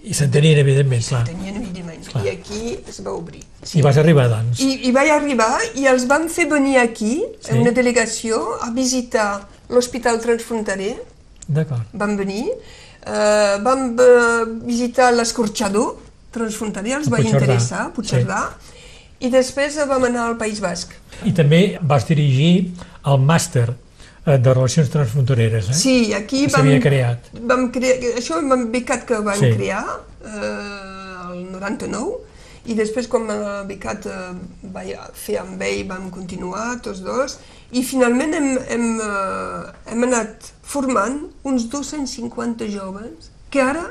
[0.00, 1.26] I s'entenien, evidentment, clar.
[1.28, 2.06] Tenien evidentment.
[2.08, 2.22] Clar.
[2.24, 3.42] I aquí es va obrir.
[3.76, 4.62] I vas arribar, doncs.
[4.64, 7.50] I, I vaig arribar i els van fer venir aquí, Sí.
[7.50, 7.58] sí.
[7.60, 9.26] una delegació, a visitar
[9.68, 10.94] l'Hospital Transfronterer,
[11.50, 11.82] D'acord.
[11.92, 12.44] van venir,
[13.02, 15.96] eh, van eh, visitar l'escorxador
[16.30, 18.42] transfronterer, els va interessar, Puigcerdà,
[19.20, 20.92] i després vam anar al País Basc.
[21.26, 22.70] I també vas dirigir
[23.10, 25.74] el màster eh, de Relacions Transfrontereres, eh?
[25.74, 27.30] Sí, aquí Que vam, s'havia creat.
[27.50, 29.50] vam crear, això vam becat que van Sí.
[29.58, 29.84] crear
[30.24, 32.18] eh, el 99
[32.70, 34.32] i després quan el becat eh,
[34.72, 37.38] vaig fer amb ell vam continuar tots dos
[37.72, 43.88] i finalment hem, hem, eh, hem anat formant uns 250 joves que ara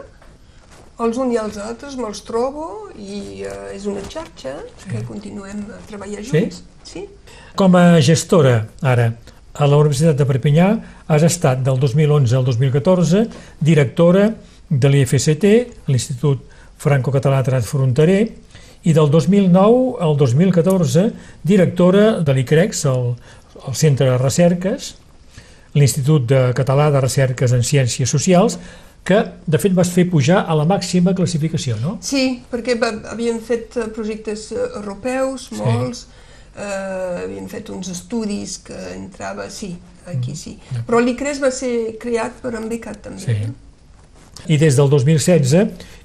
[0.99, 2.67] els uns i els altres me'ls trobo
[2.99, 6.31] i eh, és una xarxa que continuem a treballar Sí?
[6.43, 6.61] junts.
[6.83, 7.05] Sí?
[7.59, 9.09] Com a gestora, ara,
[9.53, 10.69] a la Universitat de Perpinyà,
[11.07, 13.25] has estat del 2011 al 2014
[13.59, 14.29] directora
[14.69, 15.45] de l'IFCT,
[15.89, 16.43] l'Institut
[16.79, 18.21] Franco-Català Transfronterer,
[18.87, 21.09] i del 2009 al 2014
[21.43, 23.09] directora de l'ICREX, el,
[23.67, 24.93] el Centre de Recerques,
[25.73, 28.57] l'Institut de Català de Recerques en Ciències Socials,
[29.05, 31.97] que de fet vas fer pujar a la màxima classificació, no?
[32.05, 36.03] Sí, perquè va, havíem fet eh, projectes eh, europeus, molts,
[36.55, 39.71] eh, havíem fet uns estudis que entrava, sí,
[40.09, 40.57] aquí sí.
[40.87, 43.23] Però l'ICRES va ser creat per en Becat també.
[43.23, 43.49] Sí.
[44.49, 45.55] I des del 2016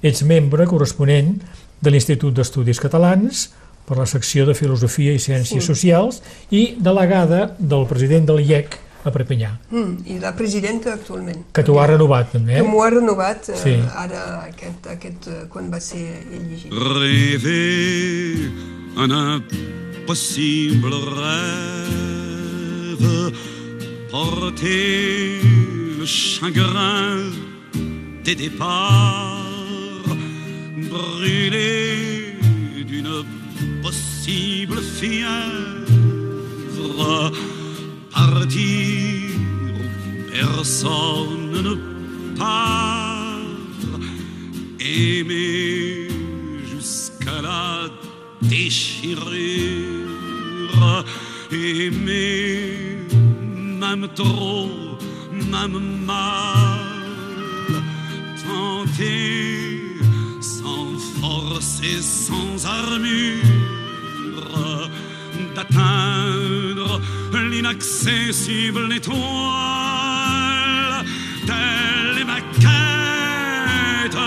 [0.02, 1.36] ets membre corresponent
[1.84, 3.48] de l'Institut d'Estudis Catalans
[3.84, 5.66] per la secció de Filosofia i Ciències Sí.
[5.66, 11.44] Socials i delegada del president de l'IEC a Perpinyà, Mm, I la presidenta actualment.
[11.52, 12.52] que t'ho ha renovat també.
[12.54, 12.62] Que Eh?
[12.62, 13.74] m'ho ha renovat eh, Sí.
[13.94, 16.72] ara aquest, aquest, eh, quan va ser elegit.
[16.72, 18.50] Rêver
[18.96, 20.94] un impossible
[22.14, 23.32] rêve,
[24.10, 25.40] porter
[25.98, 27.32] le chagrin
[28.24, 30.16] des départs,
[30.90, 32.36] brûler
[32.86, 33.24] d'une
[33.82, 35.44] possible fièvre,
[38.14, 39.24] partir
[40.32, 41.74] personne ne
[42.38, 43.38] part,
[44.80, 46.08] aimer
[46.72, 47.88] jusqu'à la
[48.42, 49.24] déchirure,
[51.52, 53.06] aimer
[53.80, 54.68] même trop,
[55.32, 57.82] même mal,
[58.44, 59.96] tenter
[60.40, 63.44] sans force et sans armure
[65.54, 66.73] d'atteindre
[67.64, 69.24] l'inaccessible étoile.
[71.46, 74.18] Telle est ma quête,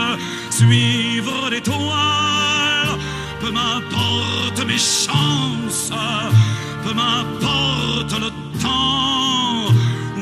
[0.50, 2.98] suivre l'étoile.
[3.40, 5.92] Peu m'importe mes chances,
[6.84, 9.72] peu m'importe le temps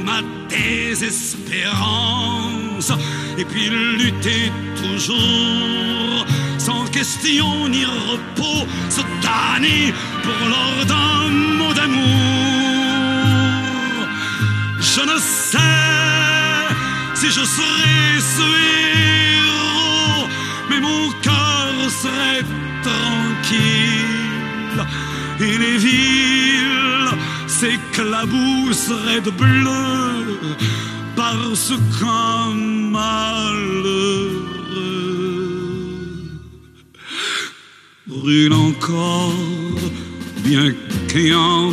[0.03, 2.91] ma désespérance.
[3.37, 6.25] Et puis lutter toujours,
[6.57, 12.54] sans question ni repos, se damner pour l'or d'un mot d'amour.
[17.29, 18.47] Je serai ce
[19.41, 20.27] héros,
[20.69, 22.45] mais mon cœur serait
[22.83, 24.81] tranquille.
[25.39, 27.11] Et les villes
[27.47, 30.39] s'éclabousseraient de bleu
[31.15, 32.53] parce qu'un
[32.91, 34.45] malheureux
[38.07, 39.33] brûle encore,
[40.43, 40.73] bien
[41.07, 41.71] qu'ayant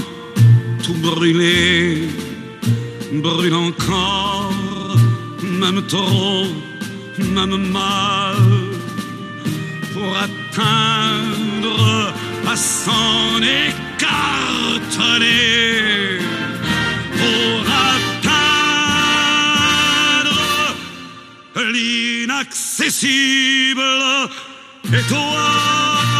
[0.83, 2.09] tout brûlé,
[3.13, 4.42] brûle encore,
[5.63, 6.45] même trop,
[7.19, 8.37] même mal.
[9.93, 12.13] pour atteindre
[12.53, 15.39] à s'en écarteler.
[17.21, 17.57] Pour
[17.95, 18.37] atteindre
[21.73, 23.83] l'inaccessible
[24.93, 26.12] étoile.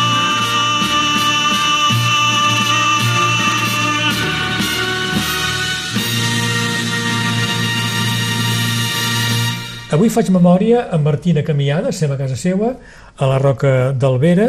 [9.93, 12.71] Avui faig memòria amb Martina Camiada, estem a casa seva,
[13.13, 14.47] a la Roca d'Albera.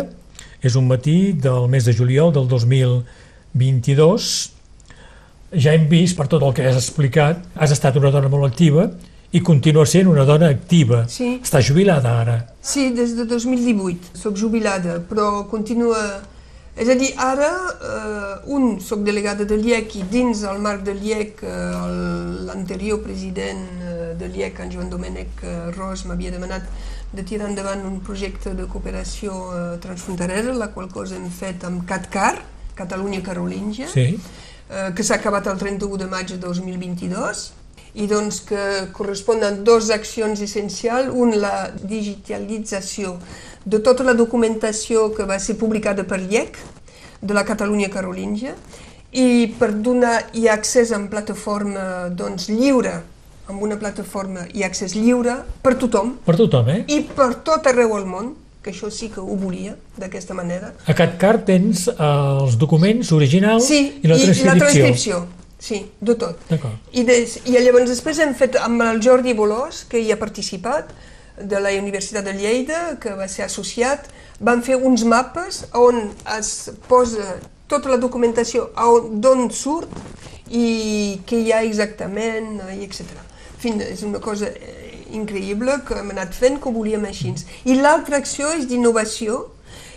[0.64, 4.28] És un matí del mes de juliol del 2022.
[5.66, 8.88] Ja hem vist, per tot el que has explicat, has estat una dona molt activa
[9.36, 11.02] i continua sent una dona activa.
[11.12, 11.34] Sí.
[11.44, 12.38] Està jubilada ara.
[12.64, 16.24] Sí, des de 2018 soc jubilada, però continua...
[16.76, 17.50] És a dir, ara,
[17.86, 21.52] eh, un, soc delegada de l'IEC i dins el marc de l'IEC, eh,
[22.48, 26.66] l'anterior president eh, de l'IEC, en Joan Domènec eh, Ros, m'havia demanat
[27.14, 31.86] de tirar endavant un projecte de cooperació eh, transfronterera, la qual cosa hem fet amb
[31.86, 32.40] CatCar,
[32.74, 34.18] Catalunya Carolíngia, Sí.
[34.70, 37.52] eh, que s'ha acabat el 31 de maig de 2022
[37.96, 38.64] i doncs que
[38.94, 43.18] corresponen dues accions essencials, un la digitalització
[43.66, 46.58] de tota la documentació que va ser publicada per l'IEC
[47.22, 48.56] de la Catalunya Carolíngia
[49.14, 52.96] i per donar i accés en plataforma doncs, lliure,
[53.48, 56.80] amb una plataforma i accés lliure per tothom Per tothom, eh?
[56.88, 58.34] i per tot arreu al món,
[58.64, 63.68] que això sí que ho volia d'aquesta manera, A CatCar tens eh, els documents originals
[63.68, 64.50] Sí, i la transcripció.
[64.50, 65.24] la transcripció.
[65.64, 66.42] Sí, de tot.
[66.92, 70.92] I, des, I llavors després hem fet amb el Jordi Bolós, que hi ha participat,
[71.40, 74.10] de la Universitat de Lleida, que va ser associat,
[74.44, 76.52] van fer uns mapes on es
[76.90, 77.38] posa
[77.72, 78.68] tota la documentació
[79.24, 79.90] d'on surt
[80.52, 80.66] i
[81.26, 83.16] què hi ha exactament, i etc.
[83.16, 87.32] En fi, és una cosa eh, increïble que hem anat fent, que ho volíem així.
[87.64, 89.46] I l'altra acció és d'innovació,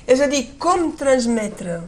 [0.07, 1.83] és a dir, com transmetre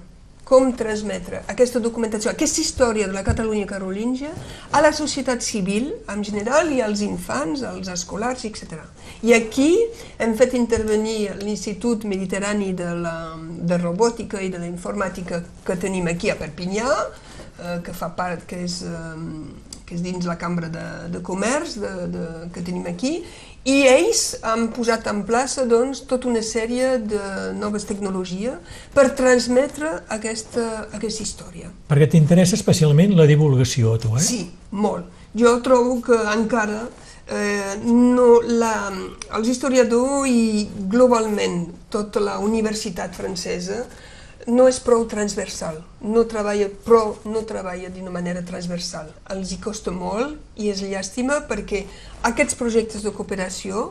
[0.49, 4.31] com transmetre aquesta documentació, aquesta història de la Catalunya carolíngia
[4.73, 8.81] a la societat civil en general i als infants, als escolars, etc.
[9.29, 9.69] I aquí
[10.17, 16.09] hem fet intervenir l'Institut Mediterrani de, la, de Robòtica i de la Informàtica que tenim
[16.09, 20.73] aquí a Perpinyà, eh, que fa part, que és, eh, que és dins la Cambra
[20.73, 22.27] de, de Comerç de, de,
[22.57, 23.19] que tenim aquí,
[23.69, 27.21] i ells han posat en plaça doncs, tota una sèrie de
[27.59, 28.57] noves tecnologies
[28.95, 30.65] per transmetre aquesta,
[30.97, 31.73] aquesta història.
[31.91, 34.25] Perquè t'interessa especialment la divulgació, a tu, eh?
[34.25, 35.13] Sí, molt.
[35.39, 36.87] Jo trobo que encara
[37.29, 38.75] eh, no, la,
[39.37, 43.83] els historiadors i globalment tota la universitat francesa
[44.49, 49.11] no és prou transversal, no treballa prou, no treballa d'una manera transversal.
[49.35, 51.85] Els hi costa molt i és llàstima perquè
[52.31, 53.91] aquests projectes de cooperació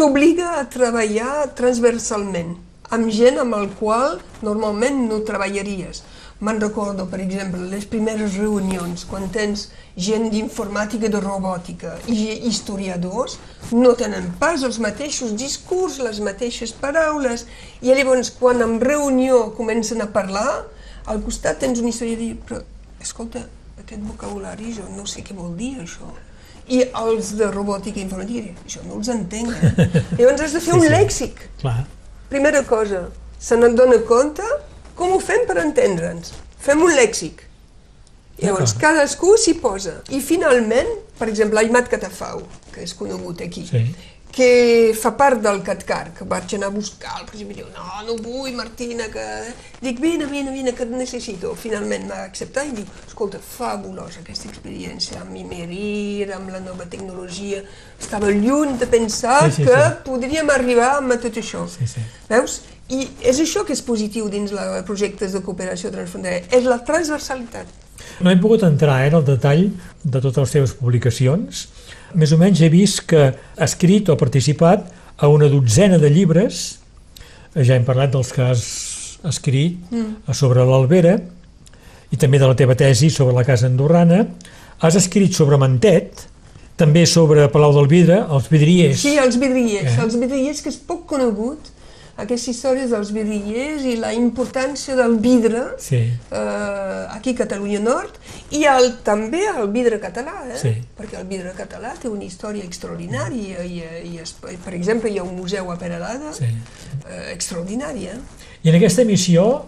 [0.00, 2.56] t'obliga a treballar transversalment
[2.90, 6.02] amb gent amb el qual normalment no treballaries.
[6.40, 9.66] Me'n recordo, per exemple, les primeres reunions, quan tens
[10.00, 13.34] gent d'informàtica i de robòtica i historiadors,
[13.76, 17.44] no tenen pas els mateixos discurs, les mateixes paraules,
[17.84, 20.62] i llavors quan en reunió comencen a parlar,
[21.04, 22.62] al costat tens un historiador i però,
[23.04, 23.44] escolta,
[23.84, 26.08] aquest vocabulari jo no sé què vol dir això.
[26.70, 29.52] I els de robòtica i informàtica jo no els entenc.
[29.52, 29.88] Eh?
[30.20, 30.90] Llavors has de fer Sí, un sí.
[30.96, 31.44] lèxic.
[31.60, 31.80] Clar.
[32.32, 33.08] Primera cosa,
[33.42, 34.44] se n'adona compte
[35.00, 36.34] com ho fem per entendre'ns.
[36.60, 37.46] Fem un lèxic.
[38.40, 39.98] Llavors, cadascú s'hi posa.
[40.16, 40.88] I finalment,
[41.18, 42.40] per exemple, Aimat Catafau,
[42.72, 43.82] que és conegut aquí, Sí.
[44.30, 48.14] que fa part del CatCar, que vaig anar a buscar, per exemple, diu, no, no
[48.22, 49.24] vull, Martina, que...
[49.82, 51.50] Dic, vine, vine, vine, que et necessito.
[51.58, 57.64] Finalment m'ha acceptat i diu, escolta, fabulosa aquesta experiència amb Imerir, amb la nova tecnologia.
[58.00, 59.96] Estava lluny de pensar Sí, sí, que sí.
[60.06, 61.66] podríem arribar amb tot això.
[61.68, 62.00] Sí, sí.
[62.30, 62.60] Veus?
[62.90, 67.68] I és això que és positiu dins els projectes de cooperació transfronterera, és la transversalitat.
[68.20, 69.66] No hem pogut entrar eh, en el detall
[70.02, 71.66] de totes les teves publicacions.
[72.18, 74.88] Més o menys he vist que has escrit o participat
[75.20, 76.80] a una dotzena de llibres,
[77.54, 78.64] ja hem parlat dels que has
[79.28, 80.32] escrit mm.
[80.34, 81.18] sobre l'Albera,
[82.10, 84.24] i també de la teva tesi sobre la casa andorrana.
[84.82, 86.24] Has escrit sobre Mantet,
[86.80, 89.02] també sobre Palau del Vidre, els vidriers.
[89.04, 90.00] Sí, els vidriers, Eh?
[90.02, 91.70] els vidriers que és poc conegut,
[92.16, 95.96] aquestes històries dels vidriers i la importància del vidre Sí.
[95.96, 98.18] eh, aquí a Catalunya Nord
[98.50, 100.58] i el, també el vidre català, eh?
[100.60, 100.74] Sí.
[100.98, 103.82] perquè el vidre català té una història extraordinària i,
[104.12, 106.44] i, es, per exemple hi ha un museu a Peralada Sí.
[106.44, 108.06] eh, extraordinari.
[108.06, 108.18] Eh?
[108.62, 109.66] I en aquesta missió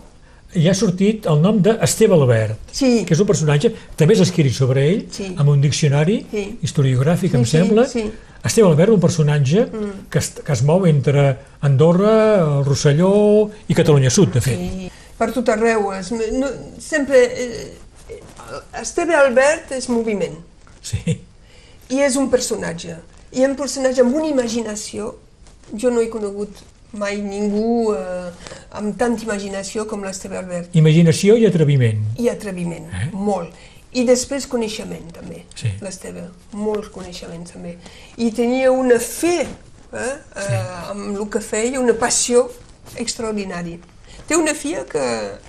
[0.54, 3.04] hi ha sortit el nom d'Esteve Albert, Sí.
[3.06, 5.34] que és un personatge, també s'ha escrit sobre ell, Sí.
[5.38, 6.58] amb un diccionari Sí.
[6.62, 7.86] historiogràfic, Sí, em sí, sembla.
[7.88, 8.10] sí.
[8.42, 8.46] Mm.
[8.46, 9.68] Esteve Albert, un personatge
[10.10, 13.12] que, es, que es mou entre Andorra, el Rosselló
[13.68, 14.58] i Catalunya Sud, de fet.
[14.58, 15.92] I per tot arreu.
[15.94, 16.50] Es, no,
[16.82, 17.22] sempre...
[17.22, 17.78] Eh,
[18.82, 20.34] Esteve Albert és moviment
[20.84, 20.98] Sí.
[21.94, 22.98] i és un personatge.
[23.32, 25.14] I un personatge amb una imaginació.
[25.78, 26.58] Jo no he conegut
[26.98, 28.28] mai ningú eh,
[28.76, 30.74] amb tanta imaginació com l'Esteve Albert.
[30.76, 32.02] Imaginació i atreviment.
[32.20, 33.08] I atreviment, eh?
[33.14, 33.54] molt.
[33.94, 35.68] I després coneixement, també, Sí.
[35.82, 36.30] l'Esteve.
[36.52, 37.76] Molts coneixements, també.
[38.16, 42.50] I tenia una fe eh, eh, amb el que feia, una passió
[42.96, 43.78] extraordinària.
[44.28, 45.02] Té una filla que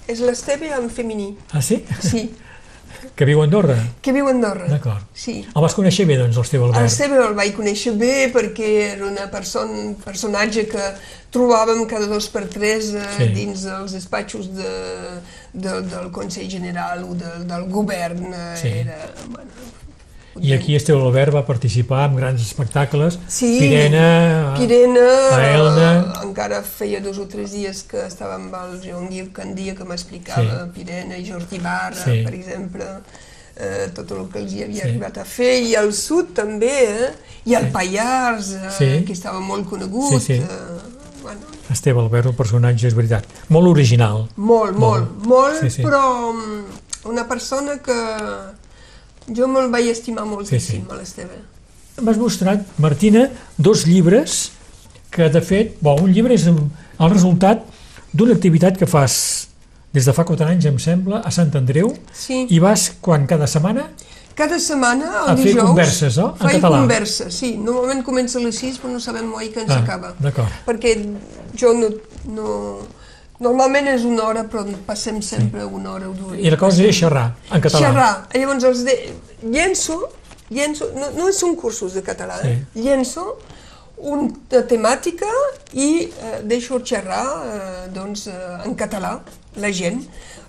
[0.08, 1.84] és l'Esteve en femení, Ah, sí?
[2.02, 2.34] sí,
[3.16, 3.76] Que viu a Andorra.
[4.02, 4.68] que viu a Andorra.
[4.68, 5.04] D'acord.
[5.14, 5.46] Sí.
[5.56, 6.80] El vas conèixer bé, doncs, l'Esteve Albert.
[6.82, 10.88] El Esteve el vaig conèixer bé perquè era una person, personatge que
[11.34, 13.28] trobàvem cada dos per tres eh, Sí.
[13.34, 14.74] dins dels despatxos de,
[15.54, 18.34] de, del Consell General o de, del govern.
[18.34, 18.68] Eh, Sí.
[18.84, 18.98] Era,
[19.28, 19.50] bueno,
[20.42, 23.20] I aquí Esteve Albert va participar en grans espectacles.
[23.28, 25.92] Sí, Pirena, Pirena, a Elna.
[26.22, 29.84] eh, encara feia dos o tres dies que estava amb el Joan Guiu Candia que
[29.86, 30.72] m'explicava Sí.
[30.80, 32.24] Pirena i Jordi Barra, Sí.
[32.24, 32.84] per exemple,
[33.56, 34.90] eh, tot el que els hi havia Sí.
[34.90, 36.74] arribat a fer, i al sud també,
[37.06, 37.12] eh?
[37.46, 39.06] i al Pallars, eh, Sí.
[39.06, 40.14] que estava molt conegut.
[40.14, 40.34] Sí, sí.
[40.34, 40.48] Eh,
[41.22, 44.28] bueno, Esteve Albert, un personatge, és veritat, molt original.
[44.36, 45.84] molt, molt, molt, Sí, sí.
[45.84, 47.94] però mm, una persona que
[49.28, 50.84] jo me'l vaig estimar moltíssim, Sí, sí.
[50.90, 51.38] a l'Esteve.
[52.02, 54.52] M'has mostrat, Martina, dos llibres
[55.14, 57.62] que, de fet, bo, un llibre és el resultat
[58.14, 59.48] d'una activitat que fas
[59.94, 62.48] des de fa quatre anys, em sembla, a Sant Andreu, Sí.
[62.50, 63.92] i vas, quan, cada setmana?
[64.34, 65.68] Cada setmana, el A fer dijous...
[65.68, 66.32] converses, no?
[66.42, 66.80] En català.
[66.80, 67.52] converses, sí.
[67.62, 70.16] Normalment comença a les 6, però no sabem mai que ens Ah, acaba.
[70.20, 70.50] d'acord.
[70.66, 70.96] Perquè
[71.56, 71.92] jo no,
[72.34, 72.80] no...
[73.44, 76.40] Normalment és una hora, però passem sempre una hora o dues.
[76.40, 77.88] I la cosa és xerrar, en català.
[77.88, 78.12] Xerrar.
[78.36, 78.98] Llavors els de...
[79.44, 80.00] llenço,
[80.54, 82.58] llenço no, no són cursos de català, eh?
[82.80, 83.34] llenço
[84.04, 85.30] una temàtica
[85.80, 89.18] i eh, deixo xerrar eh, doncs, eh, en català
[89.64, 90.02] la gent.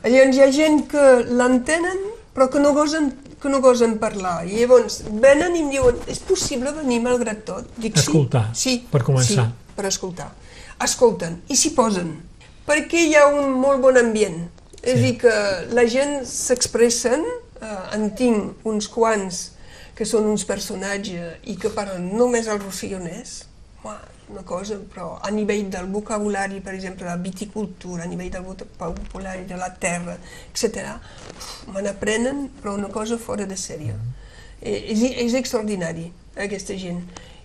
[0.04, 2.00] Llavors hi ha gent que l'entenen
[2.34, 4.46] però que no gosen que no gosen parlar.
[4.48, 7.68] I llavors venen i em diuen, és possible venir malgrat tot?
[7.76, 9.44] Dic, Escoltar, sí, sí, per començar.
[9.50, 10.30] Sí, per escoltar.
[10.84, 12.14] Escolten i s'hi posen,
[12.66, 14.44] perquè hi ha un molt bon ambient.
[14.84, 15.34] És a dir, que
[15.72, 17.24] la gent s'expressen,
[17.60, 19.50] eh, en tinc uns quants
[19.96, 23.44] que són uns personatges i que parlen només el rossillonès,
[24.28, 29.44] una cosa, però a nivell del vocabulari, per exemple, la viticultura, a nivell del vocabulari
[29.44, 30.16] de la terra,
[30.50, 30.96] etc.,
[31.72, 33.94] me n'aprenen, però una cosa fora de sèrie.
[34.60, 37.04] Eh, És, és extraordinari, aquesta gent.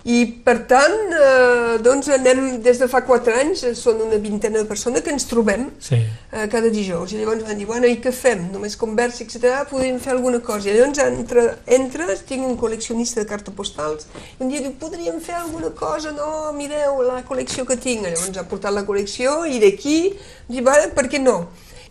[0.10, 4.58] I, per tant, eh, doncs anem, des de fa quatre anys, eh, són una vintena
[4.64, 6.00] de persones que ens trobem Sí.
[6.32, 7.12] eh, cada dijous.
[7.14, 8.48] I llavors van dir, bueno, i què fem?
[8.52, 9.68] Només conversa, etc.
[9.70, 10.70] Podríem fer alguna cosa.
[10.70, 14.08] I llavors entra, entres, tinc un col·leccionista de cartes postals,
[14.40, 16.12] i un dia diu, podríem fer alguna cosa?
[16.12, 18.08] No, mireu la col·lecció que tinc.
[18.08, 20.16] I llavors ha portat la col·lecció i d'aquí,
[20.50, 21.50] dic, vale, per què no?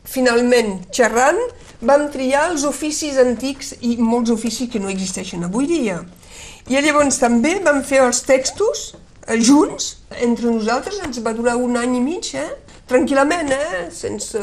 [0.08, 1.38] Finalment, xerrant,
[1.80, 6.00] vam triar els oficis antics i molts oficis que no existeixen avui dia.
[6.68, 8.90] I llavors també vam fer els textos
[9.26, 12.48] eh, junts, entre nosaltres, ens va durar un any i mig, eh?
[12.88, 13.86] tranquil·lament, eh?
[13.92, 14.40] sense...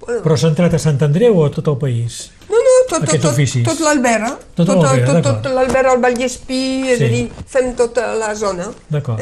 [0.00, 2.28] Bueno, Però centrat a Sant Andreu o a tot el país?
[2.50, 6.60] no, no, tot, tot, tot, tot l'Albera, Tot tot, tot, tot l'Albera, el Vallespí,
[6.92, 7.04] és Sí.
[7.08, 8.68] a dir, fem tota la zona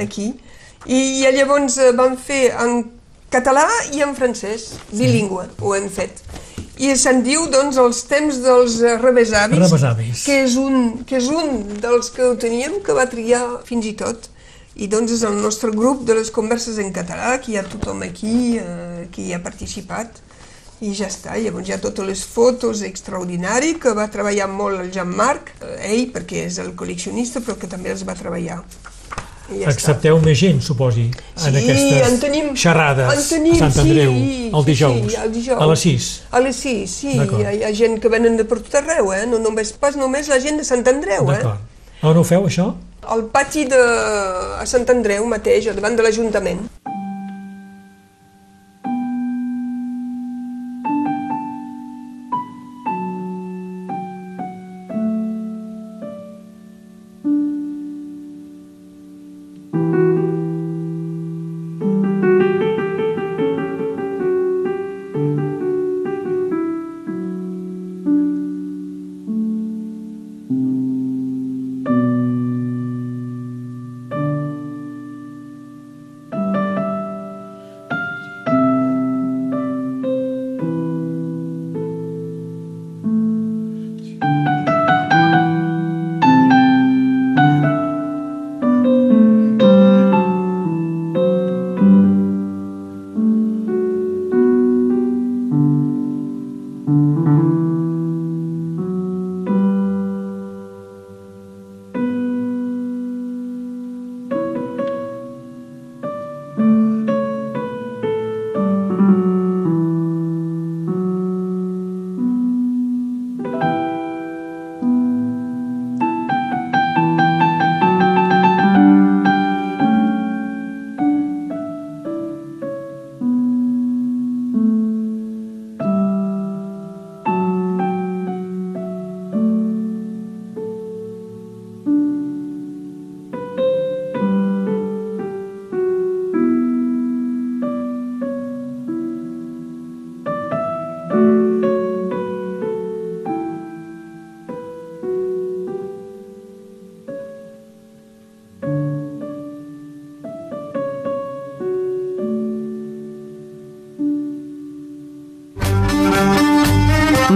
[0.01, 0.35] aquí.
[0.85, 2.83] I, I llavors eh, vam fer en
[3.33, 3.64] català
[3.97, 6.20] i en francès, bilingüe, ho hem fet.
[6.83, 10.25] I se'n diu, doncs, els temps dels eh, rebesavis, Rebesavis.
[10.27, 13.95] que és, un, que és un dels que ho teníem que va triar fins i
[13.99, 14.31] tot.
[14.75, 18.03] I doncs és el nostre grup de les converses en català, que hi ha tothom
[18.03, 20.18] aquí, eh, que hi ha participat,
[20.83, 21.37] i ja està.
[21.39, 26.09] Llavors hi ha totes les fotos extraordinari que va treballar molt el Jean-Marc, eh, ell,
[26.11, 28.64] perquè és el col·leccionista, però que també els va treballar.
[29.45, 29.74] Ja està.
[29.74, 34.14] Accepteu més gent, suposi, en Sí, aquestes en tenim, xerrades en tenim, a Sant Andreu,
[34.14, 35.61] sí, el dijous, sí, sí, el dijous.
[35.61, 36.09] a les 6.
[36.30, 39.12] A les 6, sí, hi ha, hi ha gent que venen de per tot arreu,
[39.12, 39.26] eh?
[39.28, 41.28] no només, pas només la gent de Sant Andreu.
[41.34, 41.42] Eh?
[42.09, 42.70] On ho feu, això?
[43.05, 43.82] Al pati de
[44.57, 46.64] a Sant Andreu mateix, davant de l'Ajuntament.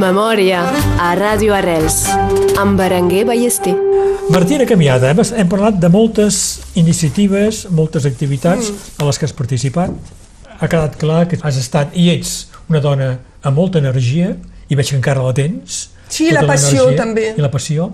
[0.09, 0.63] Memòria
[1.05, 2.07] a Ràdio Arrels
[2.57, 3.75] amb Berenguer Ballester.
[4.33, 6.39] Martina Camiada, hem, hem parlat de moltes
[6.81, 9.93] iniciatives, moltes activitats a les que has participat.
[10.49, 13.11] Ha quedat clar que has estat i ets una dona
[13.43, 14.31] amb molta energia
[14.71, 15.91] i veig que encara la tens.
[16.09, 17.27] Sí, tota la passió, també.
[17.37, 17.91] I la passió.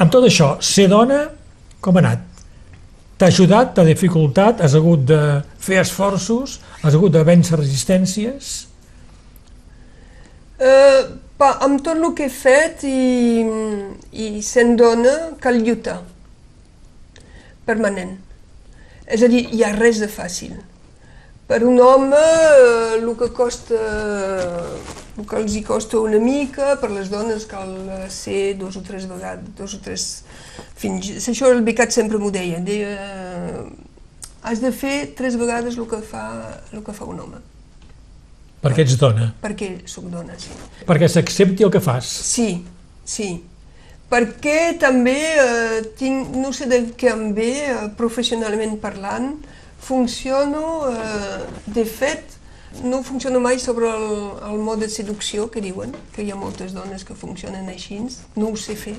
[0.00, 1.20] Amb tot això, ser dona,
[1.84, 2.24] com ha anat?
[3.20, 5.20] T'ha ajudat, t'ha dificultat, has hagut de
[5.68, 8.56] fer esforços, has hagut de vèncer resistències?
[10.56, 13.42] Eh, pa, amb tot el que he fet i,
[14.12, 16.00] i sent dona cal lluitar
[17.66, 18.16] permanent.
[19.06, 20.56] És a dir, hi ha res de fàcil.
[21.46, 23.78] Per un home, eh, el que costa,
[25.16, 27.70] el que els hi costa una mica, per les dones cal
[28.00, 30.06] eh, ser dos o tres vegades, dos o tres...
[30.76, 32.96] Fins, això el Becat sempre m'ho deia, deia,
[34.42, 36.26] has de fer tres vegades el que fa,
[36.74, 37.38] el que fa un home,
[38.62, 39.32] Perquè ets dona.
[39.42, 40.50] perquè sóc dona, sí.
[40.86, 42.06] Perquè s'accepti el que fas.
[42.06, 42.64] Sí,
[43.04, 43.42] sí.
[44.10, 49.32] Perquè també eh, tinc, no sé de què em ve, eh, professionalment parlant,
[49.82, 52.36] funciono, eh, de fet,
[52.84, 54.08] no funciono mai sobre el,
[54.50, 57.98] el mode de seducció que diuen, que hi ha moltes dones que funcionen així,
[58.36, 58.96] no ho sé fer.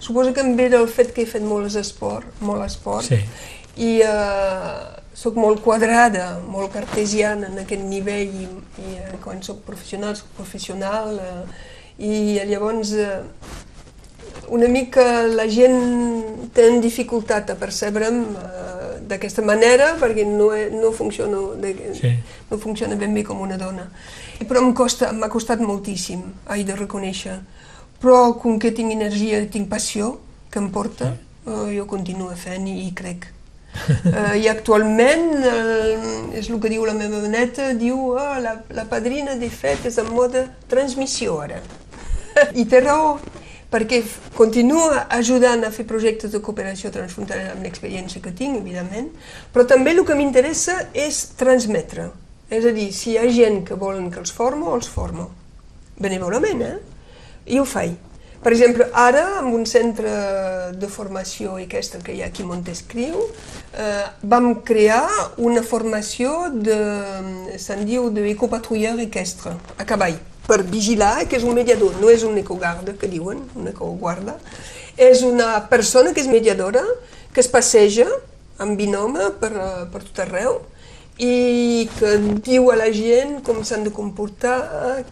[0.00, 3.20] Suposo que em ve del fet que he fet molt esport, molt esport, Sí.
[3.76, 4.82] I eh,
[5.14, 8.48] sóc molt quadrada, molt cartesiana en aquest nivell i,
[8.82, 11.44] i eh, quan sóc professional, sóc professional eh,
[11.98, 13.20] i llavors eh,
[14.48, 18.74] una mica la gent té dificultat a percebre'm eh,
[19.08, 22.12] d'aquesta manera perquè no, he, no, funciono de, Sí.
[22.50, 23.90] no funciona ben bé com una dona.
[24.48, 27.38] Però em costa, m'ha costat moltíssim, he de reconèixer.
[28.00, 30.18] Però com que tinc energia, tinc passió
[30.50, 31.14] que em porta,
[31.46, 33.33] eh, jo continuo fent i, i crec.
[33.74, 38.84] Eh, I actualment, eh, és el que diu la meva neta, diu ah, la, la
[38.90, 41.58] padrina de fet és en mode transmissió ara.
[42.60, 43.16] I té raó,
[43.74, 44.00] perquè
[44.36, 49.10] continua ajudant a fer projectes de cooperació transfronterera amb l'experiència que tinc, evidentment,
[49.52, 52.10] però també el que m'interessa és transmetre.
[52.54, 55.30] És a dir, si hi ha gent que volen que els formo, els formo.
[55.98, 56.76] Benevolament, eh?
[57.50, 57.96] I ho faig.
[58.44, 60.10] Per exemple, ara, amb un centre
[60.76, 63.22] de formació i aquesta que hi ha aquí a Montescriu,
[63.72, 65.06] eh, vam crear
[65.40, 66.76] una formació de,
[67.56, 72.36] se'n diu, d'ecopatrulleur equestre, a cavall, per vigilar, que és un mediador, no és un
[72.36, 74.36] ecoguarda, que diuen, un ecoguarda,
[75.00, 76.84] és una persona que és mediadora,
[77.32, 78.10] que es passeja
[78.60, 80.60] amb binome per, eh, per tot arreu,
[81.18, 84.56] i que diu a la gent com s'han de comportar,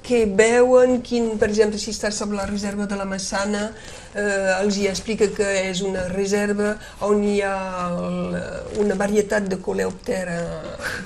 [0.03, 3.69] què veuen, quin, per exemple, si estàs sobre la reserva de la Massana,
[4.15, 6.73] eh, els hi explica que és una reserva
[7.07, 7.55] on hi ha
[7.95, 8.35] el,
[8.83, 10.41] una varietat de coleòptera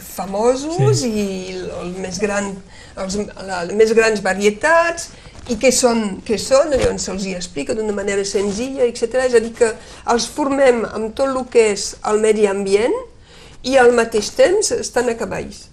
[0.01, 1.11] famosos Sí.
[1.13, 1.27] i
[1.59, 2.55] el, el més gran,
[2.97, 5.11] els, la, les més grans varietats,
[5.53, 9.21] i què són, què són, llavors se'ls hi explica d'una manera senzilla, etc.
[9.29, 9.69] És a dir, que
[10.11, 12.97] els formem amb tot el que és el medi ambient,
[13.67, 15.67] i al mateix temps estan a cavalls.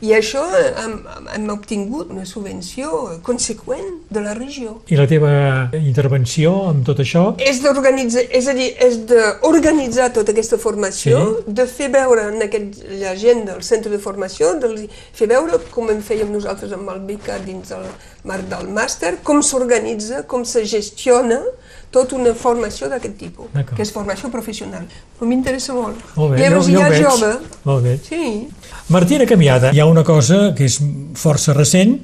[0.00, 0.40] I això
[0.80, 0.94] hem,
[1.34, 4.78] hem obtingut una subvenció conseqüent de la regió.
[4.88, 5.32] I la teva
[5.76, 7.24] intervenció amb tot això?
[7.36, 11.52] És d'organitzar, és a dir, és d'organitzar tota aquesta formació, Sí.
[11.52, 15.90] de fer veure en aquest, la gent del centre de formació, de fer veure com
[15.92, 17.84] en fèiem nosaltres amb el BICA dins del
[18.24, 21.42] marc del màster, com s'organitza, com se gestiona
[21.90, 24.84] tota una formació d'aquest tipus, que és formació professional.
[25.18, 25.96] Però m'interessa molt.
[26.16, 27.02] Molt bé, llavors jo- jo veig.
[27.02, 27.32] jove.
[27.64, 27.98] Molt bé.
[28.06, 28.48] Sí.
[28.88, 30.80] Martina Camiada, hi ha una cosa que és
[31.14, 31.98] força recent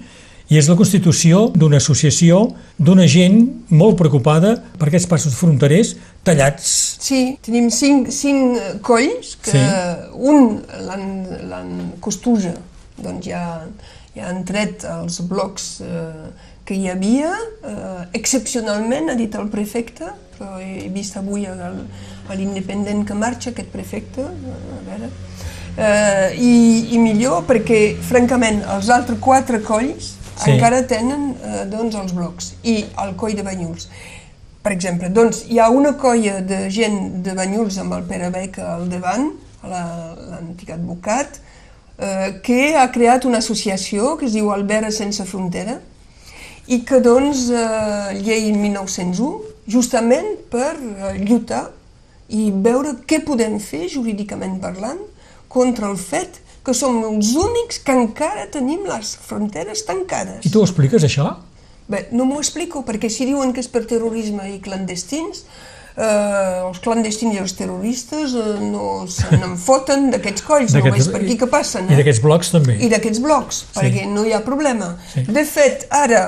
[0.48, 6.96] i és la constitució d'una associació d'una gent molt preocupada per aquests passos fronterers tallats.
[7.00, 9.58] Sí, tenim cinc, cinc colls, que Sí.
[10.14, 12.54] un l'han costuja,
[12.96, 13.62] doncs ja,
[14.14, 16.30] ja han tret els blocs eh,
[16.66, 17.30] que hi havia,
[17.62, 21.86] eh, excepcionalment, ha dit el prefecte, però he vist avui al-
[22.28, 25.10] a l'independent que marxa aquest prefecte, a veure,
[25.78, 30.50] eh, i, i millor perquè, francament, els altres quatre colls Sí.
[30.52, 33.86] encara tenen eh, doncs, els blocs i el coll de Banyuls.
[34.62, 38.74] Per exemple, doncs, hi ha una colla de gent de Banyuls amb el Pere Beca
[38.74, 39.30] al davant,
[39.62, 41.38] a la- l'antic advocat,
[41.98, 45.78] eh, que ha creat una associació que es diu Albera Sense Frontera
[46.68, 49.40] i que, doncs, eh, llei 1901,
[49.70, 51.68] justament per eh, lluitar
[52.34, 54.98] i veure què podem fer, jurídicament parlant,
[55.48, 60.42] contra el fet que som els únics que encara tenim les fronteres tancades.
[60.44, 61.36] I tu ho expliques, això?
[61.86, 65.44] Bé, no m'ho explico, perquè si diuen que és per terrorisme i clandestins,
[65.94, 71.06] eh, els clandestins i els terroristes eh, no se n'en foten d'aquests colls, no D'aquests-
[71.06, 71.86] és per aquí que passen.
[71.86, 72.74] I d'aquests blocs també.
[72.82, 73.78] I d'aquests blocs, Sí.
[73.78, 74.96] perquè no hi ha problema.
[75.14, 75.22] Sí.
[75.30, 76.24] De fet, ara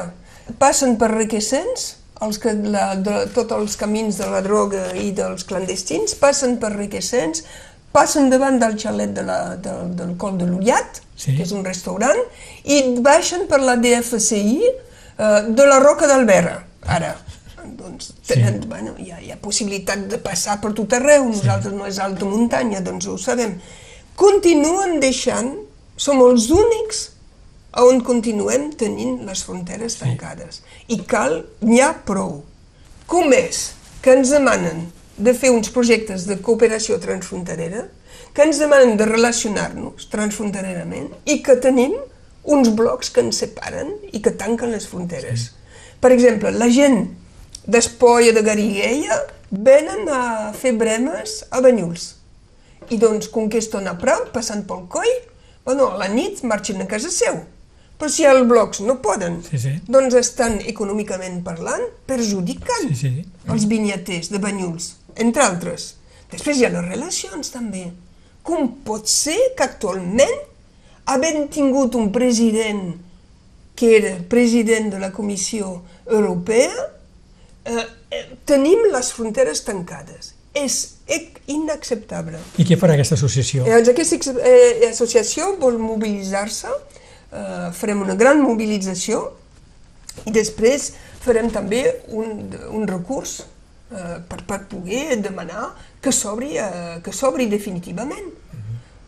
[0.59, 1.95] passen per requescents,
[2.25, 6.73] els que, la, de, tots els camins de la droga i dels clandestins, passen per
[6.75, 7.45] requesents,
[7.95, 11.33] passen davant del xalet de la, de, del Col de l'Ullat, Sí.
[11.35, 12.19] que és un restaurant,
[12.71, 17.17] i baixen per la DFCI eh, de la Roca d'Albera, ara.
[17.79, 18.69] Doncs tenen, sí.
[18.71, 22.27] bueno, hi, ha, hi ha possibilitat de passar per tot arreu, nosaltres no és alta
[22.29, 23.57] muntanya, doncs ho sabem.
[24.19, 25.57] Continuen deixant,
[25.99, 27.09] som els únics
[27.85, 30.63] on continuem tenint les fronteres tancades.
[30.91, 32.41] I cal, n'hi ha prou.
[33.09, 33.73] Com és
[34.03, 34.87] que ens demanen
[35.19, 37.87] de fer uns projectes de cooperació transfronterera,
[38.35, 41.97] que ens demanen de relacionar-nos transfrontererament i que tenim
[42.49, 45.51] uns blocs que ens separen i que tanquen les fronteres.
[46.01, 47.03] Per exemple, la gent
[47.67, 49.19] d'Espolla de Gariguella
[49.51, 50.23] venen a
[50.57, 52.15] fer bremes a Banyuls.
[52.89, 55.15] I doncs, com que estan a prop, passant pel coll,
[55.67, 57.43] bueno, a la nit marxen a casa seu.
[57.99, 59.73] Però si els blocs no poden, Sí, sí.
[59.91, 63.25] doncs estan econòmicament parlant perjudicant Sí, sí.
[63.51, 65.95] els vinyaters de Banyuls, entre altres.
[66.31, 67.89] Després hi ha les relacions també.
[68.43, 70.37] Com pot ser que actualment,
[71.07, 72.95] havent tingut un president
[73.75, 76.71] que era president de la Comissió Europea,
[77.65, 80.35] eh, eh, tenim les fronteres tancades.
[80.55, 80.95] És
[81.47, 82.39] inacceptable.
[82.59, 83.65] I què farà aquesta associació?
[83.67, 86.69] Llavors, aquesta ex- eh, associació vol mobilitzar-se,
[87.33, 89.23] eh, farem una gran mobilització
[90.27, 90.93] i després
[91.23, 95.73] farem també un, un recurs eh, per, per poder demanar
[96.03, 98.31] que s'obri eh, que s'obri definitivament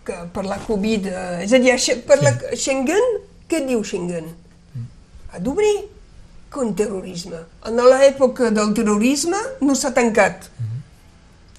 [0.04, 1.76] que per la Covid, eh, és a dir,
[2.08, 3.16] per la Schengen,
[3.50, 4.30] què diu Schengen?
[5.30, 5.74] Ha d'obrir
[6.50, 7.44] con terrorisme.
[7.68, 10.48] En l'època del terrorisme no s'ha tancat.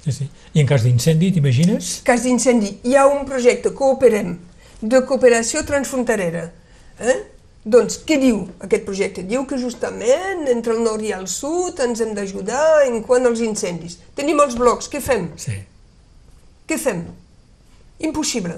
[0.04, 0.30] Sí, sí.
[0.54, 2.02] I en cas d'incendi, t'imagines?
[2.04, 4.34] cas d'incendi, hi ha un projecte, cooperem,
[4.82, 6.50] de cooperació transfronterera.
[7.00, 7.18] Eh?
[7.64, 9.24] Doncs què diu aquest projecte?
[9.30, 13.44] Diu que justament entre el nord i el sud ens hem d'ajudar en quant als
[13.46, 14.00] incendis.
[14.18, 15.28] Tenim els blocs, què fem?
[15.38, 15.60] Sí.
[16.68, 17.04] Què fem?
[18.02, 18.58] Impossible.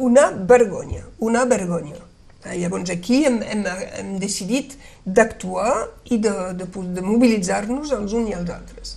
[0.00, 2.00] Una vergonya, una vergonya.
[2.46, 3.66] Eh, Llavors aquí hem, hem,
[4.00, 5.74] hem decidit d'actuar
[6.08, 6.66] i de, de,
[6.96, 8.96] de mobilitzar-nos els uns i els altres.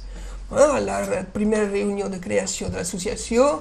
[0.53, 1.01] Eh, A la
[1.35, 3.59] primera reunió de creació de l'associació,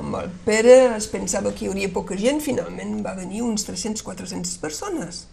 [0.00, 4.56] amb el Pere es pensava que hi hauria poca gent, finalment va venir uns 300-400
[4.60, 5.26] persones.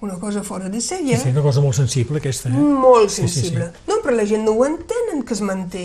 [0.00, 1.18] Una cosa fora de sèrie.
[1.20, 2.48] Sí, una cosa molt sensible, aquesta.
[2.48, 2.52] Eh?
[2.56, 3.40] Molt Sí, sí, sí.
[3.40, 3.70] sensible.
[3.86, 5.84] No, però la gent no ho entenen que es manté.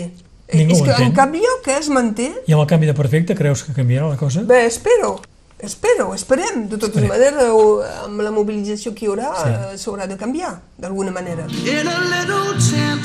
[0.54, 1.14] Ningú és ho que en entén.
[1.18, 2.30] cap lloc eh, es manté.
[2.46, 4.40] I amb el canvi de prefecte creus que canviarà la cosa?
[4.46, 5.20] Bé, espero,
[5.58, 6.68] espero, esperem.
[6.70, 7.10] De totes Esperem.
[7.12, 9.50] maneres, amb la mobilització que hi haurà, Sí.
[9.50, 11.44] eh, s'haurà de canviar, d'alguna manera.
[11.66, 13.04] in a little tent.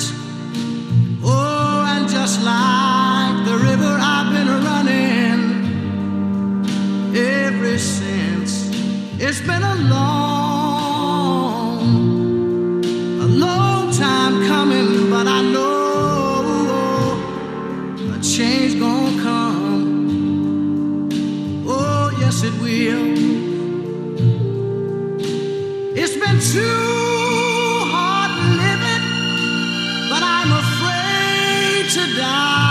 [1.23, 4.30] Oh, and just like the river I've
[7.15, 8.69] ever since.
[9.19, 10.95] It's been a long,
[13.21, 17.19] a long time coming, but I know
[18.15, 21.09] a change gonna come.
[21.67, 23.11] Oh, yes, it will.
[25.95, 28.31] It's been too hard
[28.63, 29.03] living,
[30.09, 32.70] but I'm afraid to die.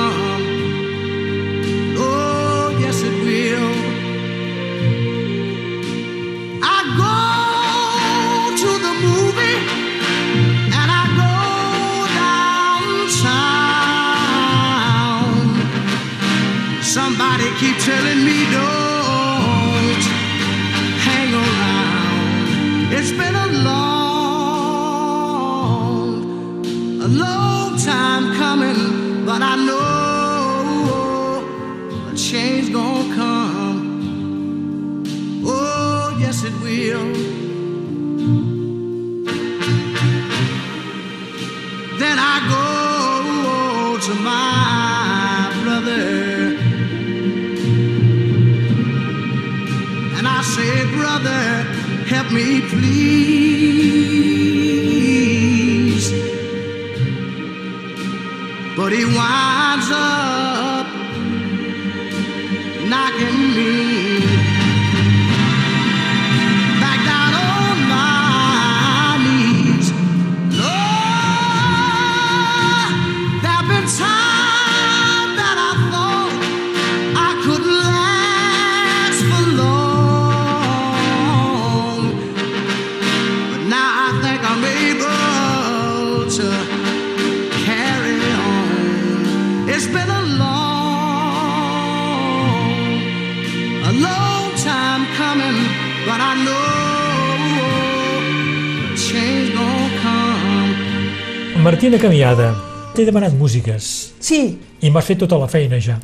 [102.01, 102.51] Camiada,
[102.95, 103.87] t'he demanat músiques
[104.19, 104.41] Sí,
[104.81, 105.99] i m'has fet tota la feina ja.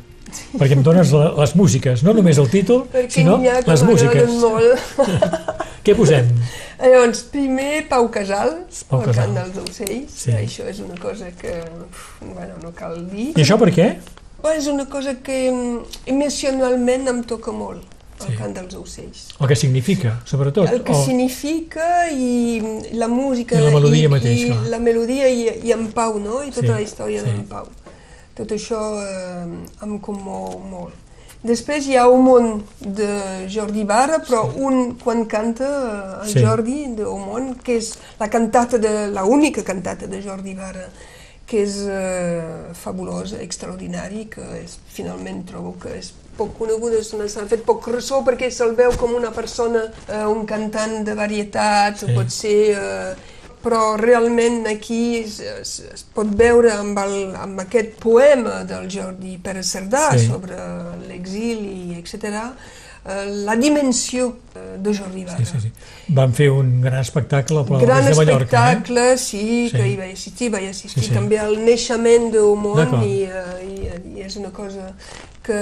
[0.58, 3.82] Perquè em dones la, les músiques, no només el títol, perquè sinó ha que les
[3.88, 4.34] músiques.
[4.42, 5.00] molt.
[5.86, 6.28] Què posem?
[6.78, 9.54] Llavors, primer Pau Casals, Pau el cant Casals.
[9.56, 10.16] dels ocells.
[10.26, 10.34] Sí.
[10.36, 11.54] Això és una cosa que,
[11.88, 13.30] uf, bueno, no cal dir.
[13.32, 13.88] I això per què?
[14.42, 17.82] Bueno, és una cosa que mm, emocionalment em toca molt,
[18.20, 18.36] el Sí.
[18.36, 19.28] cant dels ocells.
[19.40, 20.68] El que significa, sobretot.
[20.72, 22.60] El que o- significa i
[22.92, 24.62] la música I la melodia i, mateix, i clar.
[24.68, 26.42] la melodia i, i en Pau, no?
[26.42, 27.26] I tota Sí, la història sí.
[27.30, 27.66] d'en Pau.
[28.34, 29.46] Tot això eh,
[29.82, 30.94] em commou molt.
[31.42, 32.46] Després hi ha un món
[32.80, 36.42] de Jordi Barra, però un quan canta eh, el Sí.
[36.44, 40.88] Jordi de Omon, que és la cantata de la única cantata de Jordi Barra,
[41.46, 47.48] que és eh, fabulosa, extraordinari, que és, finalment trobo que és poc coneguda, se n'ha
[47.50, 52.14] fet poc ressò perquè se'l veu com una persona, eh, un cantant de varietat, Sí.
[52.14, 52.60] pot ser...
[52.78, 58.86] Eh, però realment aquí es, es, es pot veure amb, el, amb aquest poema del
[58.88, 60.28] Jordi Pere Cerdà Sí.
[60.28, 60.54] sobre
[61.08, 62.38] l'exili, etc.,
[63.26, 65.38] la dimensió eh, de Jordi Barra.
[65.38, 65.72] Sí, sí, sí.
[66.08, 69.76] Van fer un gran espectacle però Gran des de Mallorca, espectacle, sí, Sí.
[69.76, 71.14] que hi vaig assistir, vaig assistir Sí, sí.
[71.14, 73.04] també al naixement d'Omon D'acord.
[73.04, 74.92] i, eh, i, i és una cosa
[75.42, 75.58] que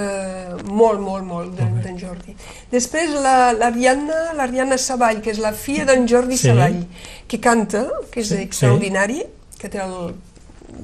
[0.66, 2.34] molt, molt, molt d'en d'en Jordi.
[2.72, 6.48] Després la- l'Ariadna, l'Ariadna Savall, que és la filla d'en Jordi Sí.
[6.48, 6.86] Savall,
[7.28, 9.22] que canta, que és Sí, extraordinari,
[9.58, 10.14] que té el,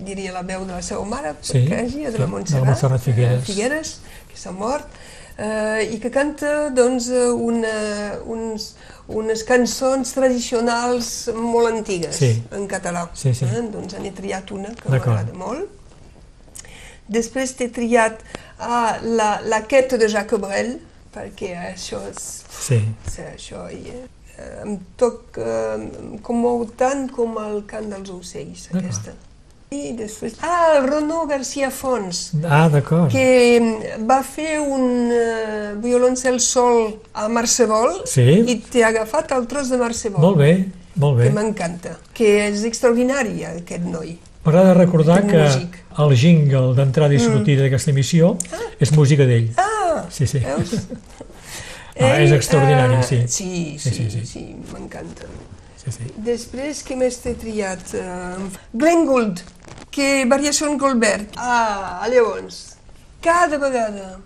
[0.06, 3.00] diria la veu de la seva mare, Sí, quasi, de de la la Montserrat, Montserrat
[3.00, 3.40] Figueres.
[3.42, 4.86] eh, Figueres, que s'ha mort,
[5.38, 7.74] eh, i que canta doncs, eh, una,
[8.26, 8.74] uns,
[9.08, 12.32] unes cançons tradicionals molt antigues Sí.
[12.52, 13.08] en català.
[13.14, 13.44] Sí, sí.
[13.44, 13.62] Eh?
[13.72, 15.68] Doncs n'he triat una que m'agrada molt.
[17.12, 18.20] Després t'he triat
[18.58, 20.76] ah, la, la quête de Jacques Brel,
[21.12, 22.22] perquè això és,
[22.62, 22.78] Sí,
[23.08, 29.16] és això i, eh, em toca, em commou tant com el cant dels ocells, aquesta.
[29.72, 33.08] I després, ah, el Renaud García Fons, ah, d'acord.
[33.12, 38.26] que mm, va fer un uh, violoncel sol a Marcebol Sí.
[38.52, 40.50] i t'he agafat el tros de Marcebol, Molt bé,
[40.96, 41.30] molt bé.
[41.30, 44.18] que m'encanta, que és extraordinari aquest noi.
[44.44, 45.78] M'agrada recordar Aquest que músic.
[46.04, 48.36] el jingle d'entrada i sortida d'aquesta emissió
[48.80, 49.52] és música d'ell.
[49.56, 50.38] Ah, Sí, sí.
[50.40, 50.72] veus?
[52.00, 53.18] Ah, és extraordinari, eh, sí.
[53.28, 54.26] Sí, Sí, sí, sí, sí, sí.
[54.26, 55.26] sí, m'encanta.
[55.76, 56.06] Sí, sí.
[56.16, 57.82] Després, què més t'he triat?
[57.94, 59.42] Uh, Glenn Gould,
[59.90, 61.32] que variació Goldberg.
[61.36, 62.76] Ah, llavors,
[63.20, 64.20] cada vegada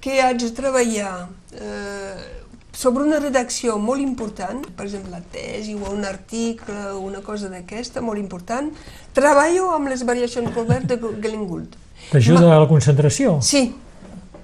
[0.00, 2.44] que haig de treballar eh,
[2.74, 7.48] sobre una redacció molt important, per exemple la tesi o un article o una cosa
[7.48, 8.70] d'aquesta molt important,
[9.16, 11.78] treballo amb les variacions Goldberg de Glenn Gould.
[12.10, 13.38] T'ajuda a la concentració?
[13.40, 13.70] Sí,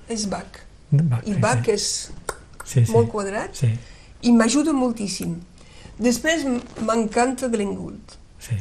[0.09, 0.63] és Bach.
[0.91, 1.75] Va, I Bach sí.
[1.77, 1.85] és
[2.65, 2.91] sí, sí.
[2.91, 3.69] molt quadrat Sí,
[4.27, 5.37] i m'ajuda moltíssim.
[6.01, 6.47] Després
[6.81, 8.19] m'encanta Glenn Gould.
[8.41, 8.57] sí.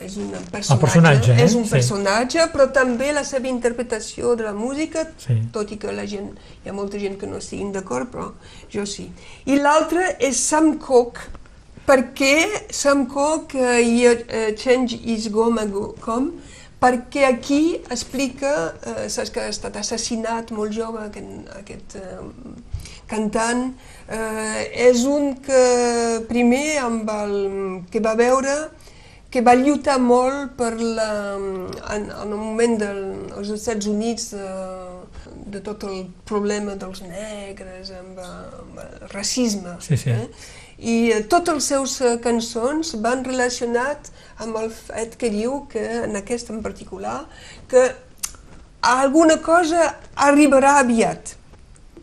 [0.00, 1.44] És un personatge, personatge, eh?
[1.44, 1.70] és un Sí.
[1.70, 5.34] personatge, però també la seva interpretació de la música, Sí.
[5.52, 6.32] tot i que la gent,
[6.64, 8.32] hi ha molta gent que no estiguin d'acord, però
[8.72, 9.10] jo sí.
[9.46, 11.20] I l'altre és Sam Cooke,
[11.86, 16.32] perquè Sam Cooke uh, i uh, Change is Goma Go- Com,
[16.80, 22.24] perquè aquí explica, uh, saps que ha estat assassinat molt jove aquest, aquest uh,
[23.06, 23.74] cantant,
[24.08, 28.70] uh, és un que primer amb el, que va veure
[29.34, 34.50] que va lluitar molt per la, en, en el moment dels Estats Units de,
[35.50, 39.74] de tot el problema dels negres, amb, amb el racisme.
[39.82, 40.14] Sí, sí.
[40.14, 40.28] Eh?
[40.78, 44.12] I eh, totes les seves eh, cançons van relacionat
[44.44, 47.24] amb el fet que diu que, en aquesta en particular,
[47.66, 47.88] que
[48.86, 49.96] alguna cosa
[50.30, 51.34] arribarà aviat,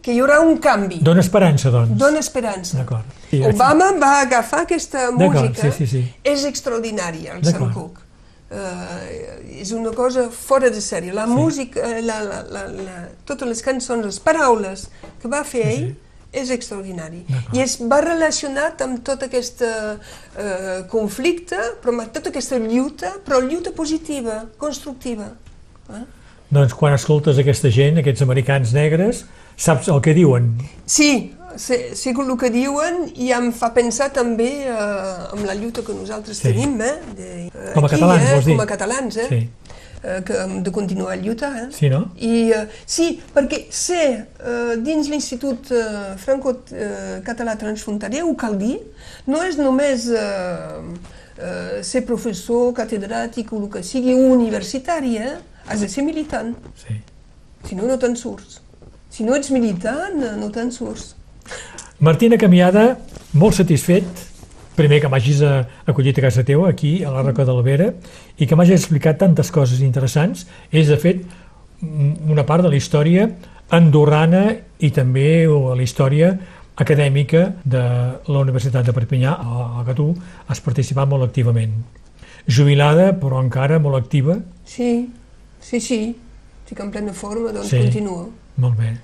[0.02, 1.00] que hi haurà un canvi.
[1.06, 1.98] Dóna esperança, doncs.
[2.00, 2.78] Dóna esperança.
[2.82, 3.18] D'acord.
[3.30, 6.06] Sí, Obama va agafar aquesta música, sí, sí, sí.
[6.24, 7.70] és extraordinària, el Sam.
[7.74, 8.08] Cooke.
[8.52, 11.14] Uh, és una cosa fora de sèrie.
[11.16, 12.96] La música, eh, la, la, la, la,
[13.30, 14.90] totes les cançons, les paraules
[15.22, 15.86] que va fer ell,
[16.32, 17.22] és extraordinari.
[17.56, 19.96] I es va relacionat amb tot aquest uh,
[20.92, 25.28] conflicte, però amb tota aquesta lluita, però lluita positiva, constructiva.
[25.92, 26.04] Eh?
[26.52, 29.26] Doncs quan escoltes aquesta gent, aquests americans negres,
[29.62, 30.56] saps el que diuen.
[30.90, 35.84] Sí, sé, sé el que diuen i em fa pensar també eh, amb la lluita
[35.86, 36.50] que nosaltres Sí.
[36.50, 36.96] tenim, eh?
[37.18, 38.34] De, eh, Com a catalans, eh?
[38.34, 38.56] vols dir?
[38.56, 39.28] Com a catalans, eh?
[39.30, 39.42] Sí.
[40.04, 41.68] Eh, que hem de continuar a lluitar, eh?
[41.78, 42.00] Sí, no?
[42.18, 44.06] I, eh, sí, perquè ser
[44.40, 48.80] eh, dins l'Institut eh, Franco-Català Transfronterer, ho cal dir,
[49.28, 50.82] no és només eh,
[51.38, 55.36] eh, ser professor, catedràtic o el que sigui, universitari, eh?
[55.70, 56.98] Has de ser militant, Sí.
[57.70, 58.58] si no, no te'n surts.
[59.12, 61.16] Si no ets militant, no te'n surts.
[62.00, 62.96] Martina Camiada,
[63.38, 64.28] molt satisfet
[64.76, 67.92] primer que m'hagis eh, acollit a casa teva, aquí, a la Roca de l'Albera,
[68.40, 70.46] i que m'hagis explicat tantes coses interessants.
[70.72, 71.22] És, de fet,
[71.82, 73.28] mm, una part de la història
[73.72, 74.46] andorrana
[74.80, 76.34] i també o, la història
[76.82, 77.84] acadèmica de
[78.26, 80.10] la Universitat de Perpinyà, a la que tu
[80.48, 81.76] has participat molt activament.
[82.48, 84.40] Jubilada, però encara molt activa.
[84.66, 85.10] Sí,
[85.60, 86.02] sí, sí.
[86.64, 87.78] Estic en plena forma, doncs Sí.
[87.78, 88.30] continuo.
[88.58, 88.98] Molt bé.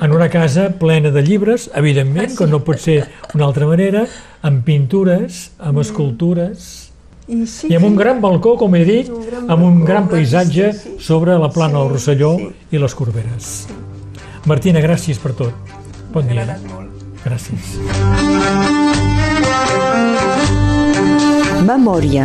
[0.00, 3.00] En una casa plena de llibres, evidentment, com no pot ser
[3.32, 4.04] d'una altra manera,
[4.42, 6.68] amb pintures, amb escultures,
[7.28, 9.10] I, sí, i amb un gran balcó, com he dit,
[9.48, 10.96] amb un gran paisatge sí, sí.
[11.04, 12.48] sobre la plana del Sí, Rosselló sí.
[12.70, 13.52] i les Corberes.
[14.46, 15.74] Martina, gràcies per tot.
[16.14, 16.46] Bon dia.
[16.70, 16.88] molt.
[17.26, 17.76] Gràcies.
[21.68, 22.24] Memòria.